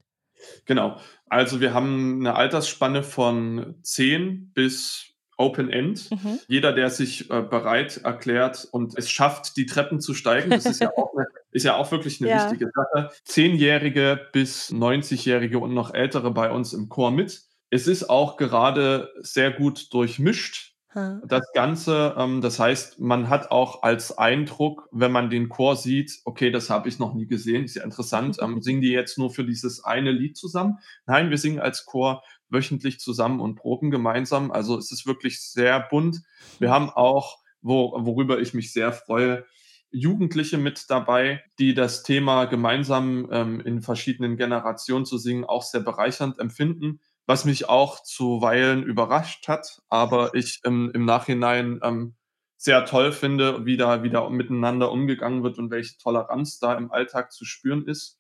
Genau. 0.66 0.96
Also 1.28 1.60
wir 1.60 1.72
haben 1.72 2.20
eine 2.20 2.34
Altersspanne 2.34 3.02
von 3.02 3.76
10 3.82 4.52
bis 4.54 5.12
Open 5.38 5.70
End. 5.70 6.10
Mhm. 6.10 6.38
Jeder, 6.46 6.72
der 6.72 6.90
sich 6.90 7.30
äh, 7.30 7.42
bereit 7.42 7.98
erklärt 8.04 8.68
und 8.70 8.96
es 8.96 9.10
schafft, 9.10 9.56
die 9.56 9.66
Treppen 9.66 10.00
zu 10.00 10.14
steigen, 10.14 10.50
das 10.50 10.66
ist 10.66 10.80
ja 10.80 10.90
auch, 10.96 11.14
eine, 11.14 11.26
ist 11.50 11.64
ja 11.64 11.76
auch 11.76 11.90
wirklich 11.90 12.20
eine 12.20 12.30
ja. 12.30 12.44
wichtige 12.44 12.70
Sache. 12.74 13.10
Zehnjährige 13.24 14.28
bis 14.32 14.70
90-Jährige 14.70 15.58
und 15.58 15.74
noch 15.74 15.94
ältere 15.94 16.30
bei 16.30 16.50
uns 16.50 16.72
im 16.72 16.88
Chor 16.88 17.10
mit. 17.10 17.42
Es 17.70 17.86
ist 17.86 18.10
auch 18.10 18.36
gerade 18.36 19.10
sehr 19.20 19.50
gut 19.50 19.92
durchmischt 19.94 20.71
das 20.94 21.52
Ganze, 21.54 22.14
ähm, 22.18 22.40
das 22.40 22.58
heißt, 22.58 23.00
man 23.00 23.28
hat 23.28 23.50
auch 23.50 23.82
als 23.82 24.16
Eindruck, 24.18 24.88
wenn 24.92 25.12
man 25.12 25.30
den 25.30 25.48
Chor 25.48 25.76
sieht, 25.76 26.20
okay, 26.24 26.50
das 26.50 26.68
habe 26.68 26.88
ich 26.88 26.98
noch 26.98 27.14
nie 27.14 27.26
gesehen, 27.26 27.64
ist 27.64 27.76
ja 27.76 27.84
interessant, 27.84 28.36
ähm, 28.40 28.60
singen 28.60 28.82
die 28.82 28.90
jetzt 28.90 29.16
nur 29.16 29.30
für 29.30 29.44
dieses 29.44 29.84
eine 29.84 30.10
Lied 30.10 30.36
zusammen? 30.36 30.78
Nein, 31.06 31.30
wir 31.30 31.38
singen 31.38 31.60
als 31.60 31.86
Chor 31.86 32.22
wöchentlich 32.50 33.00
zusammen 33.00 33.40
und 33.40 33.54
proben 33.54 33.90
gemeinsam. 33.90 34.50
Also 34.50 34.76
es 34.76 34.92
ist 34.92 35.06
wirklich 35.06 35.40
sehr 35.40 35.80
bunt. 35.80 36.20
Wir 36.58 36.70
haben 36.70 36.90
auch, 36.90 37.38
wo, 37.62 37.92
worüber 38.04 38.40
ich 38.40 38.52
mich 38.52 38.72
sehr 38.72 38.92
freue, 38.92 39.46
Jugendliche 39.90 40.58
mit 40.58 40.86
dabei, 40.88 41.42
die 41.58 41.74
das 41.74 42.02
Thema 42.02 42.46
gemeinsam 42.46 43.28
ähm, 43.30 43.60
in 43.60 43.82
verschiedenen 43.82 44.36
Generationen 44.36 45.04
zu 45.04 45.18
singen 45.18 45.44
auch 45.44 45.62
sehr 45.62 45.80
bereichernd 45.80 46.38
empfinden 46.38 47.00
was 47.26 47.44
mich 47.44 47.68
auch 47.68 48.02
zuweilen 48.02 48.82
überrascht 48.82 49.48
hat, 49.48 49.82
aber 49.88 50.34
ich 50.34 50.60
ähm, 50.64 50.90
im 50.94 51.04
Nachhinein 51.04 51.80
ähm, 51.82 52.14
sehr 52.56 52.84
toll 52.84 53.12
finde, 53.12 53.64
wie 53.66 53.76
da 53.76 54.02
wieder 54.02 54.28
miteinander 54.30 54.92
umgegangen 54.92 55.42
wird 55.42 55.58
und 55.58 55.70
welche 55.70 55.98
Toleranz 55.98 56.58
da 56.58 56.74
im 56.74 56.92
Alltag 56.92 57.32
zu 57.32 57.44
spüren 57.44 57.86
ist. 57.86 58.18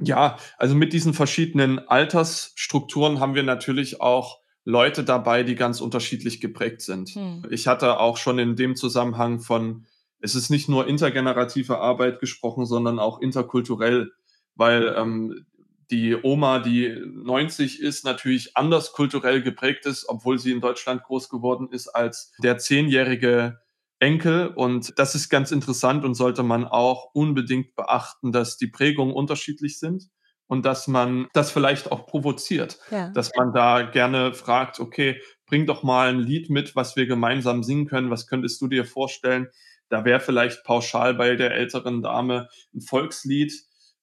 Ja, 0.00 0.38
also 0.58 0.74
mit 0.74 0.92
diesen 0.92 1.14
verschiedenen 1.14 1.78
Altersstrukturen 1.88 3.20
haben 3.20 3.34
wir 3.34 3.44
natürlich 3.44 4.00
auch 4.00 4.40
Leute 4.64 5.04
dabei, 5.04 5.42
die 5.42 5.54
ganz 5.54 5.80
unterschiedlich 5.80 6.40
geprägt 6.40 6.82
sind. 6.82 7.10
Hm. 7.10 7.46
Ich 7.50 7.66
hatte 7.66 8.00
auch 8.00 8.16
schon 8.16 8.38
in 8.38 8.56
dem 8.56 8.76
Zusammenhang 8.76 9.40
von, 9.40 9.86
es 10.20 10.34
ist 10.34 10.50
nicht 10.50 10.68
nur 10.68 10.86
intergenerative 10.86 11.78
Arbeit 11.78 12.18
gesprochen, 12.18 12.66
sondern 12.66 12.98
auch 12.98 13.20
interkulturell, 13.20 14.12
weil 14.54 14.94
ähm, 14.96 15.46
die 15.94 16.16
Oma, 16.20 16.58
die 16.58 16.92
90 17.06 17.80
ist, 17.80 18.04
natürlich 18.04 18.56
anders 18.56 18.92
kulturell 18.92 19.42
geprägt 19.42 19.86
ist, 19.86 20.08
obwohl 20.08 20.40
sie 20.40 20.50
in 20.50 20.60
Deutschland 20.60 21.04
groß 21.04 21.28
geworden 21.28 21.68
ist, 21.70 21.86
als 21.86 22.32
der 22.42 22.58
zehnjährige 22.58 23.60
Enkel. 24.00 24.48
Und 24.48 24.98
das 24.98 25.14
ist 25.14 25.28
ganz 25.28 25.52
interessant 25.52 26.04
und 26.04 26.14
sollte 26.14 26.42
man 26.42 26.64
auch 26.64 27.14
unbedingt 27.14 27.76
beachten, 27.76 28.32
dass 28.32 28.56
die 28.56 28.66
Prägungen 28.66 29.14
unterschiedlich 29.14 29.78
sind 29.78 30.08
und 30.48 30.66
dass 30.66 30.88
man 30.88 31.28
das 31.32 31.52
vielleicht 31.52 31.92
auch 31.92 32.06
provoziert. 32.06 32.80
Ja. 32.90 33.10
Dass 33.10 33.30
man 33.36 33.52
da 33.52 33.82
gerne 33.82 34.34
fragt, 34.34 34.80
okay, 34.80 35.20
bring 35.46 35.64
doch 35.64 35.84
mal 35.84 36.08
ein 36.08 36.18
Lied 36.18 36.50
mit, 36.50 36.74
was 36.74 36.96
wir 36.96 37.06
gemeinsam 37.06 37.62
singen 37.62 37.86
können. 37.86 38.10
Was 38.10 38.26
könntest 38.26 38.60
du 38.60 38.66
dir 38.66 38.84
vorstellen? 38.84 39.46
Da 39.90 40.04
wäre 40.04 40.18
vielleicht 40.18 40.64
pauschal 40.64 41.14
bei 41.14 41.36
der 41.36 41.52
älteren 41.52 42.02
Dame 42.02 42.48
ein 42.74 42.80
Volkslied 42.80 43.52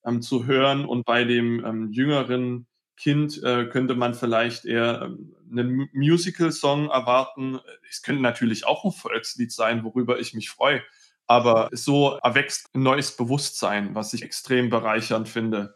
ähm, 0.05 0.21
zu 0.21 0.45
hören. 0.45 0.85
Und 0.85 1.05
bei 1.05 1.23
dem 1.23 1.63
ähm, 1.65 1.91
jüngeren 1.91 2.67
Kind 2.97 3.41
äh, 3.43 3.65
könnte 3.65 3.95
man 3.95 4.13
vielleicht 4.13 4.65
eher 4.65 5.01
ähm, 5.03 5.35
einen 5.51 5.89
Musical-Song 5.93 6.89
erwarten. 6.89 7.59
Es 7.89 8.01
könnte 8.01 8.21
natürlich 8.21 8.65
auch 8.65 8.85
ein 8.85 8.91
Volkslied 8.91 9.51
sein, 9.51 9.83
worüber 9.83 10.19
ich 10.19 10.33
mich 10.33 10.49
freue. 10.49 10.81
Aber 11.27 11.69
so 11.71 12.19
erwächst 12.23 12.67
ein 12.73 12.83
neues 12.83 13.15
Bewusstsein, 13.15 13.95
was 13.95 14.13
ich 14.13 14.21
extrem 14.21 14.69
bereichernd 14.69 15.29
finde. 15.29 15.75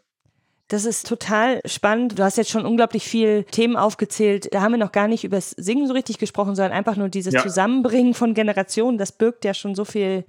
Das 0.68 0.84
ist 0.84 1.06
total 1.06 1.60
spannend. 1.64 2.18
Du 2.18 2.24
hast 2.24 2.36
jetzt 2.36 2.50
schon 2.50 2.66
unglaublich 2.66 3.04
viel 3.04 3.44
Themen 3.44 3.76
aufgezählt. 3.76 4.52
Da 4.52 4.62
haben 4.62 4.72
wir 4.72 4.78
noch 4.78 4.90
gar 4.90 5.06
nicht 5.06 5.22
über 5.22 5.36
das 5.36 5.50
Singen 5.50 5.86
so 5.86 5.92
richtig 5.92 6.18
gesprochen, 6.18 6.56
sondern 6.56 6.72
einfach 6.72 6.96
nur 6.96 7.08
dieses 7.08 7.34
ja. 7.34 7.42
Zusammenbringen 7.42 8.14
von 8.14 8.34
Generationen. 8.34 8.98
Das 8.98 9.12
birgt 9.12 9.44
ja 9.44 9.54
schon 9.54 9.76
so 9.76 9.84
viel 9.84 10.24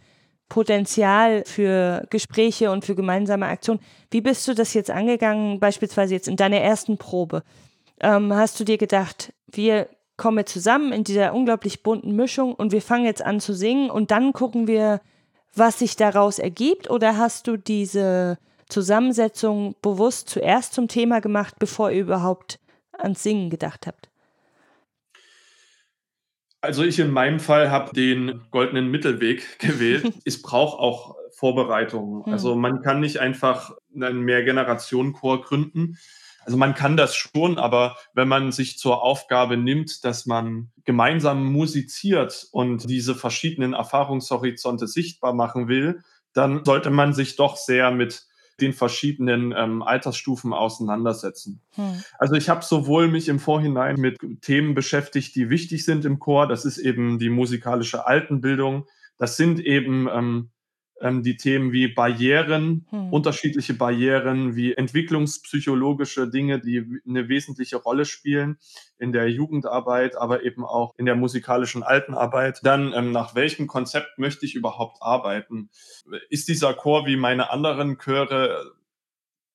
Potenzial 0.50 1.44
für 1.46 2.06
Gespräche 2.10 2.72
und 2.72 2.86
für 2.86 2.96
gemeinsame 2.96 3.48
Aktionen. 3.48 3.82
Wie 4.12 4.22
bist 4.22 4.48
du 4.48 4.54
das 4.54 4.74
jetzt 4.74 4.90
angegangen, 4.90 5.60
beispielsweise 5.60 6.14
jetzt 6.14 6.28
in 6.28 6.38
deiner 6.38 6.60
ersten 6.60 6.98
Probe? 6.98 7.44
Ähm, 8.00 8.34
hast 8.34 8.60
du 8.60 8.64
dir 8.64 8.78
gedacht, 8.78 9.34
wir 9.48 9.88
kommen 10.16 10.46
zusammen 10.46 10.94
in 10.94 11.04
dieser 11.04 11.34
unglaublich 11.34 11.84
bunten 11.84 12.16
Mischung 12.16 12.54
und 12.54 12.72
wir 12.72 12.82
fangen 12.82 13.06
jetzt 13.06 13.22
an 13.22 13.40
zu 13.40 13.54
singen 13.54 13.90
und 13.90 14.12
dann 14.12 14.34
gucken 14.34 14.68
wir, 14.68 15.02
was 15.54 15.80
sich 15.80 15.96
daraus 15.96 16.40
ergibt? 16.40 16.90
Oder 16.90 17.18
hast 17.18 17.48
du 17.48 17.58
diese 17.58 18.38
Zusammensetzung 18.70 19.76
bewusst 19.82 20.30
zuerst 20.30 20.74
zum 20.74 20.88
Thema 20.88 21.20
gemacht, 21.22 21.56
bevor 21.60 21.92
ihr 21.92 22.02
überhaupt 22.02 22.60
ans 22.98 23.24
Singen 23.24 23.50
gedacht 23.50 23.88
habt? 23.88 24.10
Also 26.68 26.84
ich 26.84 27.00
in 27.00 27.12
meinem 27.12 27.40
Fall 27.40 27.72
habe 27.72 27.94
den 27.94 28.42
goldenen 28.52 28.92
Mittelweg 28.92 29.58
gewählt. 29.60 30.14
es 30.26 30.42
braucht 30.42 30.80
auch 30.80 31.16
Vorbereitungen. 31.32 32.26
Hm. 32.26 32.34
Also 32.34 32.56
man 32.56 32.82
kann 32.82 33.00
nicht 33.00 33.20
einfach 33.20 33.72
einen 33.96 34.20
Mehrgenerationenchor 34.20 35.42
gründen. 35.42 35.98
Also 36.42 36.58
man 36.58 36.76
kann 36.76 36.98
das 36.98 37.16
schon, 37.16 37.58
aber 37.58 37.98
wenn 38.14 38.28
man 38.28 38.52
sich 38.52 38.78
zur 38.78 39.02
Aufgabe 39.02 39.58
nimmt, 39.58 40.04
dass 40.04 40.26
man 40.26 40.72
gemeinsam 40.86 41.46
musiziert 41.46 42.48
und 42.52 42.90
diese 42.90 43.16
verschiedenen 43.16 43.74
Erfahrungshorizonte 43.74 44.88
sichtbar 44.88 45.34
machen 45.34 45.68
will, 45.68 46.02
dann 46.34 46.64
sollte 46.64 46.90
man 46.90 47.14
sich 47.14 47.36
doch 47.36 47.58
sehr 47.58 47.92
mit 47.92 48.27
den 48.60 48.74
verschiedenen 48.74 49.54
ähm, 49.56 49.82
Altersstufen 49.82 50.54
auseinandersetzen. 50.54 51.62
Hm. 51.72 52.04
Also 52.18 52.36
ich 52.36 52.50
habe 52.50 52.64
sowohl 52.64 53.08
mich 53.08 53.30
im 53.30 53.40
Vorhinein 53.40 53.96
mit 53.98 54.18
Themen 54.42 54.74
beschäftigt, 54.74 55.36
die 55.36 55.50
wichtig 55.50 55.86
sind 55.86 56.06
im 56.06 56.20
Chor. 56.20 56.48
Das 56.48 56.66
ist 56.66 56.78
eben 56.78 57.20
die 57.20 57.30
musikalische 57.30 58.06
Altenbildung. 58.06 58.86
Das 59.18 59.38
sind 59.38 59.60
eben 59.60 60.08
ähm, 60.12 60.52
ähm, 61.02 61.24
die 61.24 61.38
Themen 61.38 61.72
wie 61.72 61.88
Barrieren, 61.88 62.86
hm. 62.90 63.14
unterschiedliche 63.14 63.74
Barrieren, 63.74 64.56
wie 64.56 64.74
entwicklungspsychologische 64.74 66.30
Dinge, 66.30 66.60
die 66.60 67.02
eine 67.08 67.30
wesentliche 67.30 67.78
Rolle 67.78 68.06
spielen 68.06 68.58
in 68.98 69.12
der 69.12 69.30
Jugendarbeit, 69.30 70.16
aber 70.18 70.44
eben 70.44 70.66
auch 70.66 70.94
in 70.98 71.06
der 71.06 71.16
musikalischen 71.16 71.84
Altenarbeit. 71.84 72.60
Dann, 72.64 72.94
ähm, 72.94 73.12
nach 73.12 73.36
welchem 73.36 73.68
Konzept 73.68 74.18
möchte 74.18 74.46
ich 74.46 74.56
überhaupt 74.56 74.98
arbeiten? 75.02 75.70
Ist 76.30 76.48
dieser 76.48 76.74
Chor 76.74 77.06
wie 77.06 77.18
meine 77.18 77.52
anderen 77.52 77.98
Chöre 77.98 78.77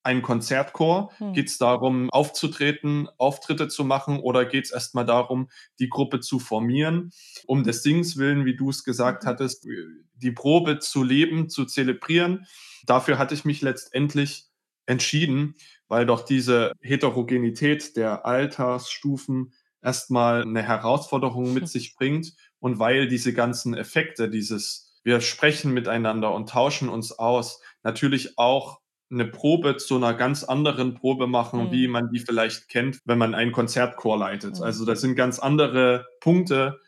ein 0.03 0.23
Konzertchor? 0.23 1.13
Hm. 1.19 1.33
Geht 1.33 1.49
es 1.49 1.59
darum, 1.59 2.11
aufzutreten, 2.11 3.09
Auftritte 3.19 3.69
zu 3.69 3.85
machen 3.85 4.21
oder 4.21 4.45
geht 4.45 4.65
es 4.65 4.71
erstmal 4.71 5.07
darum, 5.07 5.49
die 5.79 5.89
Gruppe 5.89 6.21
zu 6.21 6.39
formieren, 6.39 7.11
um 7.47 7.65
des 7.65 7.83
Singens 7.83 8.17
willen, 8.17 8.45
wie 8.45 8.57
du 8.57 8.71
es 8.71 8.85
gesagt 8.85 9.25
mhm. 9.25 9.29
hattest, 9.29 9.67
die 10.15 10.33
Probe 10.33 10.79
zu 10.79 11.03
leben, 11.03 11.49
zu 11.49 11.65
zelebrieren? 11.65 12.47
Dafür 12.85 13.19
hatte 13.19 13.35
ich 13.35 13.45
mich 13.45 13.63
letztendlich 13.63 14.47
entschieden, 14.87 15.55
weil 15.89 16.07
doch 16.07 16.25
diese 16.25 16.73
Heterogenität 16.81 17.97
der 17.97 18.27
Altersstufen 18.27 19.53
erstmal 19.83 20.43
eine 20.43 20.63
Herausforderung 20.63 21.53
mit 21.53 21.69
sich 21.69 21.95
bringt 21.95 22.35
und 22.61 22.79
weil 22.79 23.09
diese 23.09 23.33
ganzen 23.33 23.75
Effekte, 23.75 24.31
dieses 24.31 24.93
wir 25.05 25.21
sprechen 25.21 25.73
miteinander 25.73 26.33
und 26.33 26.49
tauschen 26.49 26.89
uns 26.89 27.13
aus, 27.13 27.61
natürlich 27.83 28.39
auch 28.39 28.82
eine 29.13 29.27
Probe 29.27 29.77
zu 29.77 29.97
einer 29.97 30.15
ganz 30.15 30.43
anderen 30.43 30.95
Probe 30.95 31.27
machen, 31.27 31.67
mhm. 31.67 31.73
wie 31.73 31.89
man 31.89 32.11
die 32.11 32.19
vielleicht 32.19 32.69
kennt, 32.69 33.01
wenn 33.05 33.19
man 33.19 33.35
einen 33.35 33.53
Konzertchor 33.53 34.19
leitet. 34.19 34.57
Mhm. 34.57 34.65
Also 34.65 34.85
das 34.85 35.01
sind 35.01 35.15
ganz 35.15 35.39
andere 35.39 36.07
Punkte 36.21 36.81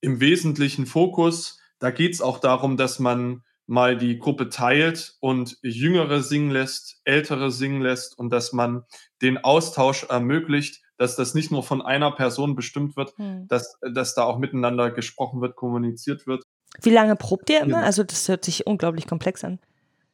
im 0.00 0.20
wesentlichen 0.20 0.86
Fokus. 0.86 1.60
Da 1.78 1.90
geht 1.90 2.14
es 2.14 2.20
auch 2.20 2.38
darum, 2.38 2.76
dass 2.76 2.98
man 2.98 3.42
mal 3.66 3.96
die 3.96 4.18
Gruppe 4.18 4.48
teilt 4.48 5.16
und 5.20 5.56
Jüngere 5.62 6.22
singen 6.22 6.50
lässt, 6.50 7.00
Ältere 7.04 7.50
singen 7.50 7.80
lässt 7.80 8.18
und 8.18 8.30
dass 8.30 8.52
man 8.52 8.84
den 9.20 9.38
Austausch 9.38 10.04
ermöglicht, 10.04 10.82
dass 10.98 11.16
das 11.16 11.34
nicht 11.34 11.50
nur 11.50 11.62
von 11.62 11.82
einer 11.82 12.12
Person 12.12 12.54
bestimmt 12.54 12.96
wird, 12.96 13.18
mhm. 13.18 13.46
dass, 13.48 13.78
dass 13.94 14.14
da 14.14 14.24
auch 14.24 14.38
miteinander 14.38 14.90
gesprochen 14.90 15.40
wird, 15.40 15.56
kommuniziert 15.56 16.26
wird. 16.26 16.44
Wie 16.80 16.90
lange 16.90 17.16
probt 17.16 17.50
ihr 17.50 17.60
immer? 17.60 17.76
Genau. 17.76 17.86
Also 17.86 18.04
das 18.04 18.28
hört 18.28 18.44
sich 18.44 18.66
unglaublich 18.66 19.06
komplex 19.06 19.44
an. 19.44 19.58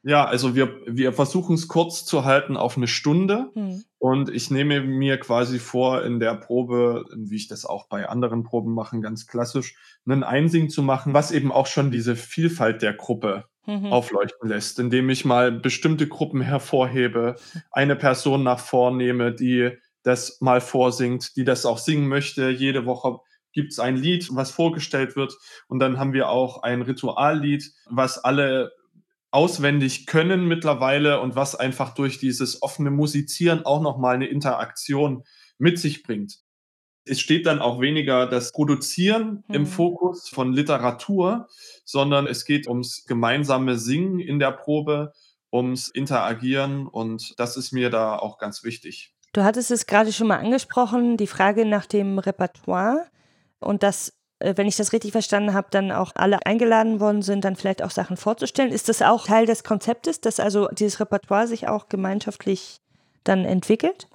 Ja, 0.03 0.25
also 0.25 0.55
wir, 0.55 0.79
wir 0.85 1.11
versuchen 1.11 1.55
es 1.55 1.67
kurz 1.67 2.05
zu 2.05 2.23
halten 2.23 2.55
auf 2.55 2.77
eine 2.77 2.87
Stunde. 2.87 3.51
Hm. 3.53 3.83
Und 3.97 4.29
ich 4.29 4.49
nehme 4.49 4.81
mir 4.81 5.19
quasi 5.19 5.59
vor, 5.59 6.03
in 6.03 6.19
der 6.19 6.35
Probe, 6.35 7.05
wie 7.15 7.35
ich 7.35 7.47
das 7.49 7.65
auch 7.65 7.87
bei 7.89 8.07
anderen 8.07 8.43
Proben 8.43 8.73
mache, 8.73 8.99
ganz 9.01 9.27
klassisch, 9.27 9.75
einen 10.05 10.23
Einsing 10.23 10.69
zu 10.69 10.83
machen, 10.83 11.13
was 11.13 11.31
eben 11.31 11.51
auch 11.51 11.67
schon 11.67 11.91
diese 11.91 12.15
Vielfalt 12.15 12.81
der 12.81 12.93
Gruppe 12.93 13.45
Mhm. 13.69 13.93
aufleuchten 13.93 14.49
lässt, 14.49 14.79
indem 14.79 15.09
ich 15.09 15.25
mal 15.25 15.51
bestimmte 15.51 16.07
Gruppen 16.07 16.41
hervorhebe, 16.41 17.35
eine 17.71 17.95
Person 17.95 18.43
nach 18.43 18.59
vornehme, 18.59 19.31
die 19.31 19.71
das 20.01 20.39
mal 20.41 20.59
vorsingt, 20.61 21.35
die 21.35 21.43
das 21.43 21.65
auch 21.65 21.77
singen 21.77 22.07
möchte. 22.07 22.49
Jede 22.49 22.85
Woche 22.85 23.19
gibt 23.51 23.71
es 23.71 23.79
ein 23.79 23.95
Lied, 23.95 24.29
was 24.31 24.49
vorgestellt 24.49 25.15
wird. 25.15 25.37
Und 25.67 25.79
dann 25.79 25.99
haben 25.99 26.13
wir 26.13 26.29
auch 26.29 26.63
ein 26.63 26.81
Rituallied, 26.81 27.71
was 27.85 28.17
alle 28.17 28.71
auswendig 29.31 30.05
können 30.07 30.47
mittlerweile 30.47 31.21
und 31.21 31.35
was 31.35 31.55
einfach 31.55 31.93
durch 31.93 32.17
dieses 32.19 32.61
offene 32.61 32.91
Musizieren 32.91 33.65
auch 33.65 33.81
nochmal 33.81 34.15
eine 34.15 34.27
Interaktion 34.27 35.23
mit 35.57 35.77
sich 35.79 36.03
bringt. 36.03 36.39
Es 37.05 37.19
steht 37.19 37.45
dann 37.45 37.59
auch 37.59 37.79
weniger 37.81 38.27
das 38.27 38.51
Produzieren 38.51 39.43
Mhm. 39.47 39.55
im 39.55 39.65
Fokus 39.65 40.29
von 40.29 40.53
Literatur, 40.53 41.47
sondern 41.85 42.27
es 42.27 42.45
geht 42.45 42.67
ums 42.67 43.05
gemeinsame 43.05 43.77
Singen 43.77 44.19
in 44.19 44.39
der 44.39 44.51
Probe, 44.51 45.13
ums 45.51 45.89
Interagieren 45.89 46.87
und 46.87 47.33
das 47.39 47.57
ist 47.57 47.71
mir 47.71 47.89
da 47.89 48.15
auch 48.17 48.37
ganz 48.37 48.63
wichtig. 48.63 49.13
Du 49.33 49.43
hattest 49.43 49.71
es 49.71 49.85
gerade 49.85 50.11
schon 50.11 50.27
mal 50.27 50.37
angesprochen, 50.39 51.17
die 51.17 51.27
Frage 51.27 51.65
nach 51.65 51.85
dem 51.85 52.19
Repertoire 52.19 53.07
und 53.59 53.83
dass, 53.83 54.13
wenn 54.39 54.67
ich 54.67 54.77
das 54.77 54.93
richtig 54.93 55.11
verstanden 55.11 55.53
habe, 55.53 55.67
dann 55.71 55.91
auch 55.91 56.11
alle 56.15 56.45
eingeladen 56.45 56.99
worden 56.99 57.21
sind, 57.21 57.43
dann 57.43 57.55
vielleicht 57.55 57.83
auch 57.83 57.91
Sachen 57.91 58.17
vorzustellen. 58.17 58.71
Ist 58.71 58.89
das 58.89 59.01
auch 59.01 59.25
Teil 59.25 59.45
des 59.45 59.63
Konzeptes, 59.63 60.21
dass 60.21 60.39
also 60.39 60.67
dieses 60.71 60.99
Repertoire 60.99 61.47
sich 61.47 61.67
auch 61.67 61.89
gemeinschaftlich 61.89 62.79
dann 63.23 63.45
entwickelt? 63.45 64.07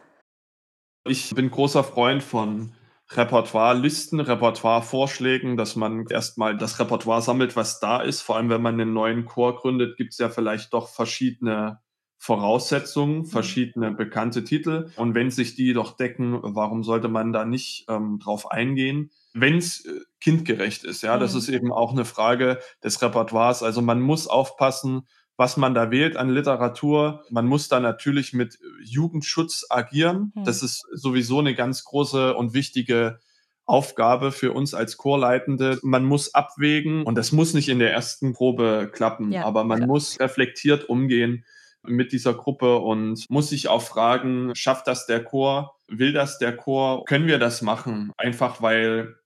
Ich 1.07 1.35
bin 1.35 1.50
großer 1.50 1.85
Freund 1.85 2.23
von 2.23 2.73
Repertoirelisten, 3.11 4.21
Repertoirevorschlägen, 4.21 5.59
dass 5.59 5.76
man 5.76 6.07
erstmal 6.07 6.57
das 6.57 6.81
Repertoire 6.81 7.21
sammelt, 7.21 7.54
was 7.54 7.78
da 7.78 8.00
ist. 8.00 8.23
Vor 8.23 8.37
allem, 8.37 8.49
wenn 8.49 8.62
man 8.62 8.81
einen 8.81 8.95
neuen 8.95 9.26
Chor 9.26 9.57
gründet, 9.57 9.99
gibt 9.99 10.12
es 10.12 10.19
ja 10.19 10.31
vielleicht 10.31 10.73
doch 10.73 10.88
verschiedene 10.88 11.81
Voraussetzungen, 12.16 13.26
verschiedene 13.26 13.93
bekannte 13.93 14.45
Titel. 14.45 14.90
Und 14.97 15.14
wenn 15.14 15.31
sich 15.31 15.54
die 15.54 15.75
doch 15.75 15.95
decken, 15.95 16.38
warum 16.43 16.83
sollte 16.83 17.09
man 17.09 17.35
da 17.35 17.45
nicht 17.45 17.85
ähm, 17.90 18.19
drauf 18.19 18.50
eingehen? 18.50 19.11
Wenn 19.35 19.59
es 19.59 19.85
äh, 19.85 20.00
kindgerecht 20.25 20.85
ist, 20.85 21.02
ja, 21.02 21.19
das 21.19 21.33
Mhm. 21.35 21.38
ist 21.38 21.49
eben 21.50 21.73
auch 21.73 21.93
eine 21.93 22.04
Frage 22.07 22.59
des 22.83 23.00
Repertoires. 23.02 23.62
Also 23.62 23.83
man 23.83 24.00
muss 24.00 24.26
aufpassen, 24.26 25.07
was 25.37 25.57
man 25.57 25.75
da 25.75 25.90
wählt 25.90 26.16
an 26.16 26.31
Literatur. 26.31 27.23
Man 27.31 27.47
muss 27.47 27.69
da 27.69 27.78
natürlich 27.81 28.33
mit 28.33 28.59
Jugendschutz 28.83 29.66
agieren. 29.69 30.33
Hm. 30.35 30.45
Das 30.45 30.62
ist 30.62 30.87
sowieso 30.93 31.40
eine 31.40 31.54
ganz 31.54 31.85
große 31.85 32.35
und 32.35 32.54
wichtige 32.54 33.19
Aufgabe 33.66 34.31
für 34.33 34.52
uns 34.52 34.75
als 34.75 34.97
Chorleitende. 34.97 35.78
Man 35.83 36.04
muss 36.04 36.35
abwägen 36.35 37.02
und 37.04 37.16
das 37.16 37.33
muss 37.33 37.52
nicht 37.54 37.69
in 37.69 37.78
der 37.78 37.93
ersten 37.93 38.33
Probe 38.33 38.90
klappen, 38.93 39.33
Ja, 39.33 39.45
aber 39.45 39.64
man 39.64 39.78
klar. 39.78 39.88
muss 39.88 40.19
reflektiert 40.21 40.88
umgehen 40.88 41.45
mit 41.87 42.12
dieser 42.12 42.33
Gruppe 42.35 42.76
und 42.78 43.25
muss 43.28 43.49
sich 43.50 43.69
auch 43.69 43.83
fragen, 43.83 44.52
schafft 44.54 44.87
das 44.87 45.07
der 45.07 45.23
Chor? 45.25 45.76
Will 45.88 46.12
das 46.12 46.38
der 46.38 46.57
Chor? 46.57 47.04
Können 47.04 47.26
wir 47.26 47.38
das 47.38 47.61
machen? 47.61 48.12
Einfach 48.16 48.62
weil 48.62 49.16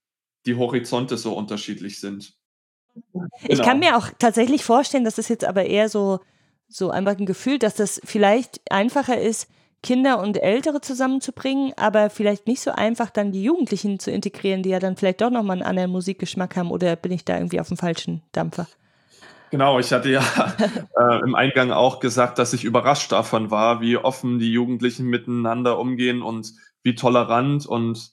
die 0.46 0.56
Horizonte 0.56 1.16
so 1.16 1.34
unterschiedlich 1.34 2.00
sind. 2.00 2.34
Ich 3.46 3.62
kann 3.62 3.80
Genau. 3.80 3.92
mir 3.92 3.96
auch 3.98 4.08
tatsächlich 4.18 4.64
vorstellen, 4.64 5.04
dass 5.04 5.16
das 5.16 5.28
jetzt 5.28 5.44
aber 5.44 5.64
eher 5.64 5.88
so, 5.88 6.20
so 6.68 6.90
einfach 6.90 7.16
ein 7.18 7.26
Gefühl, 7.26 7.58
dass 7.58 7.74
das 7.74 8.00
vielleicht 8.04 8.60
einfacher 8.70 9.20
ist, 9.20 9.48
Kinder 9.82 10.18
und 10.20 10.36
Ältere 10.42 10.80
zusammenzubringen, 10.80 11.72
aber 11.76 12.10
vielleicht 12.10 12.48
nicht 12.48 12.60
so 12.60 12.72
einfach 12.72 13.10
dann 13.10 13.30
die 13.30 13.44
Jugendlichen 13.44 14.00
zu 14.00 14.10
integrieren, 14.10 14.62
die 14.64 14.70
ja 14.70 14.80
dann 14.80 14.96
vielleicht 14.96 15.20
doch 15.20 15.30
nochmal 15.30 15.58
einen 15.58 15.66
anderen 15.66 15.92
Musikgeschmack 15.92 16.56
haben 16.56 16.70
oder 16.72 16.96
bin 16.96 17.12
ich 17.12 17.24
da 17.24 17.36
irgendwie 17.36 17.60
auf 17.60 17.68
dem 17.68 17.76
falschen 17.76 18.22
Dampfer? 18.32 18.66
Genau, 19.50 19.78
ich 19.78 19.92
hatte 19.92 20.10
ja 20.10 20.20
äh, 20.98 21.20
im 21.24 21.34
Eingang 21.34 21.70
auch 21.70 22.00
gesagt, 22.00 22.38
dass 22.38 22.52
ich 22.52 22.64
überrascht 22.64 23.12
davon 23.12 23.50
war, 23.50 23.80
wie 23.80 23.96
offen 23.96 24.38
die 24.38 24.52
Jugendlichen 24.52 25.06
miteinander 25.06 25.78
umgehen 25.78 26.22
und 26.22 26.52
wie 26.82 26.94
tolerant 26.94 27.64
und 27.64 28.12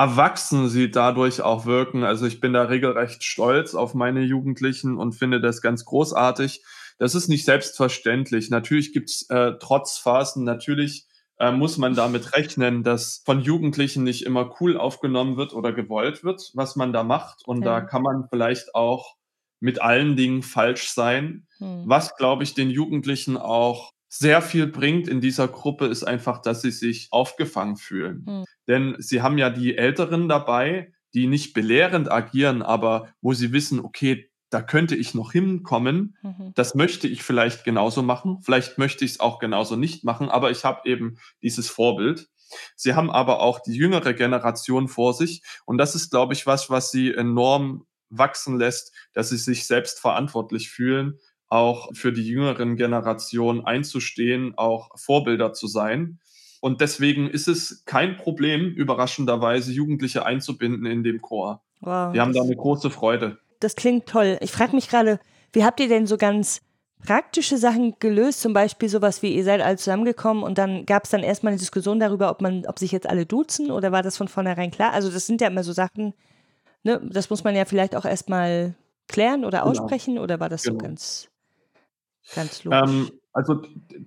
erwachsen 0.00 0.70
sie 0.70 0.90
dadurch 0.90 1.42
auch 1.42 1.66
wirken. 1.66 2.04
Also 2.04 2.24
ich 2.26 2.40
bin 2.40 2.54
da 2.54 2.62
regelrecht 2.62 3.22
stolz 3.22 3.74
auf 3.74 3.92
meine 3.92 4.22
Jugendlichen 4.22 4.96
und 4.96 5.12
finde 5.12 5.42
das 5.42 5.60
ganz 5.60 5.84
großartig. 5.84 6.64
Das 6.98 7.14
ist 7.14 7.28
nicht 7.28 7.44
selbstverständlich. 7.44 8.48
Natürlich 8.48 8.94
gibt's 8.94 9.28
äh, 9.28 9.58
Trotzphasen, 9.58 10.42
natürlich 10.42 11.06
äh, 11.38 11.52
muss 11.52 11.76
man 11.76 11.94
damit 11.94 12.34
rechnen, 12.34 12.82
dass 12.82 13.22
von 13.26 13.42
Jugendlichen 13.42 14.02
nicht 14.02 14.24
immer 14.24 14.54
cool 14.60 14.78
aufgenommen 14.78 15.36
wird 15.36 15.52
oder 15.52 15.70
gewollt 15.72 16.24
wird, 16.24 16.50
was 16.54 16.76
man 16.76 16.94
da 16.94 17.02
macht. 17.04 17.42
Und 17.46 17.60
da 17.62 17.78
Ja. 17.78 17.80
kann 17.82 18.02
man 18.02 18.24
vielleicht 18.30 18.74
auch 18.74 19.16
mit 19.60 19.82
allen 19.82 20.16
Dingen 20.16 20.42
falsch 20.42 20.88
sein. 20.88 21.46
Hm. 21.58 21.82
Was, 21.84 22.16
glaube 22.16 22.42
ich, 22.42 22.54
den 22.54 22.70
Jugendlichen 22.70 23.36
auch 23.36 23.92
sehr 24.10 24.42
viel 24.42 24.66
bringt 24.66 25.08
in 25.08 25.20
dieser 25.20 25.48
Gruppe, 25.48 25.86
ist 25.86 26.02
einfach, 26.02 26.42
dass 26.42 26.62
sie 26.62 26.72
sich 26.72 27.08
aufgefangen 27.12 27.76
fühlen. 27.76 28.26
Hm. 28.26 28.44
Denn 28.66 28.96
sie 28.98 29.22
haben 29.22 29.38
ja 29.38 29.48
die 29.50 29.78
Älteren 29.78 30.28
dabei, 30.28 30.92
die 31.14 31.26
nicht 31.26 31.54
belehrend 31.54 32.10
agieren, 32.10 32.62
aber 32.62 33.08
wo 33.20 33.32
sie 33.32 33.52
wissen, 33.52 33.80
okay, 33.80 34.30
da 34.50 34.60
könnte 34.60 34.96
ich 34.96 35.14
noch 35.14 35.30
hinkommen. 35.32 36.16
Mhm. 36.22 36.52
Das 36.56 36.74
möchte 36.74 37.06
ich 37.06 37.22
vielleicht 37.22 37.64
genauso 37.64 38.02
machen. 38.02 38.40
Vielleicht 38.42 38.78
möchte 38.78 39.04
ich 39.04 39.12
es 39.12 39.20
auch 39.20 39.38
genauso 39.38 39.76
nicht 39.76 40.04
machen, 40.04 40.28
aber 40.28 40.50
ich 40.50 40.64
habe 40.64 40.88
eben 40.88 41.18
dieses 41.40 41.68
Vorbild. 41.68 42.28
Sie 42.74 42.94
haben 42.94 43.10
aber 43.10 43.40
auch 43.40 43.60
die 43.60 43.74
jüngere 43.74 44.12
Generation 44.12 44.88
vor 44.88 45.14
sich. 45.14 45.42
Und 45.66 45.78
das 45.78 45.94
ist, 45.94 46.10
glaube 46.10 46.34
ich, 46.34 46.46
was, 46.46 46.68
was 46.68 46.90
sie 46.90 47.14
enorm 47.14 47.86
wachsen 48.08 48.58
lässt, 48.58 48.92
dass 49.12 49.28
sie 49.28 49.36
sich 49.36 49.68
selbst 49.68 50.00
verantwortlich 50.00 50.68
fühlen, 50.68 51.20
auch 51.50 51.90
für 51.94 52.12
die 52.12 52.26
jüngeren 52.26 52.76
Generationen 52.76 53.64
einzustehen, 53.64 54.54
auch 54.56 54.88
Vorbilder 54.96 55.52
zu 55.52 55.66
sein. 55.66 56.18
Und 56.60 56.80
deswegen 56.80 57.28
ist 57.28 57.48
es 57.48 57.84
kein 57.84 58.16
Problem, 58.16 58.72
überraschenderweise 58.72 59.72
Jugendliche 59.72 60.24
einzubinden 60.26 60.86
in 60.86 61.02
dem 61.02 61.20
Chor. 61.20 61.62
Wow, 61.80 62.12
Die 62.12 62.20
haben 62.20 62.32
da 62.32 62.42
eine 62.42 62.56
große 62.56 62.90
Freude. 62.90 63.38
das 63.60 63.76
klingt 63.76 64.06
toll. 64.06 64.38
Ich 64.40 64.52
frage 64.52 64.74
mich 64.74 64.88
gerade, 64.88 65.20
wie 65.52 65.64
habt 65.64 65.80
ihr 65.80 65.88
denn 65.88 66.06
so 66.06 66.16
ganz 66.16 66.60
praktische 67.04 67.56
Sachen 67.56 67.94
gelöst? 67.98 68.42
Zum 68.42 68.52
Beispiel 68.52 68.88
sowas 68.90 69.22
wie, 69.22 69.34
ihr 69.34 69.42
seid 69.44 69.62
alle 69.62 69.76
zusammengekommen 69.78 70.42
und 70.44 70.58
dann 70.58 70.84
gab 70.86 71.04
es 71.04 71.10
dann 71.10 71.22
erstmal 71.22 71.52
eine 71.52 71.58
Diskussion 71.58 71.98
darüber, 71.98 72.30
ob 72.30 72.42
man, 72.42 72.66
ob 72.66 72.78
sich 72.78 72.92
jetzt 72.92 73.08
alle 73.08 73.24
duzen 73.26 73.70
oder 73.70 73.90
war 73.90 74.02
das 74.02 74.18
von 74.18 74.28
vornherein 74.28 74.70
klar? 74.70 74.92
Also 74.92 75.10
das 75.10 75.26
sind 75.26 75.40
ja 75.40 75.48
immer 75.48 75.64
so 75.64 75.72
Sachen, 75.72 76.12
ne, 76.84 77.00
das 77.10 77.30
muss 77.30 77.42
man 77.42 77.56
ja 77.56 77.64
vielleicht 77.64 77.96
auch 77.96 78.04
erstmal 78.04 78.74
klären 79.08 79.46
oder 79.46 79.60
Genau. 79.60 79.70
aussprechen 79.70 80.18
oder 80.18 80.38
war 80.40 80.50
das 80.50 80.62
so 80.62 80.72
Genau. 80.72 80.82
ganz, 80.82 81.29
ganz 82.34 82.64
logisch? 82.64 82.80
Ähm, 82.82 83.10
also 83.32 83.62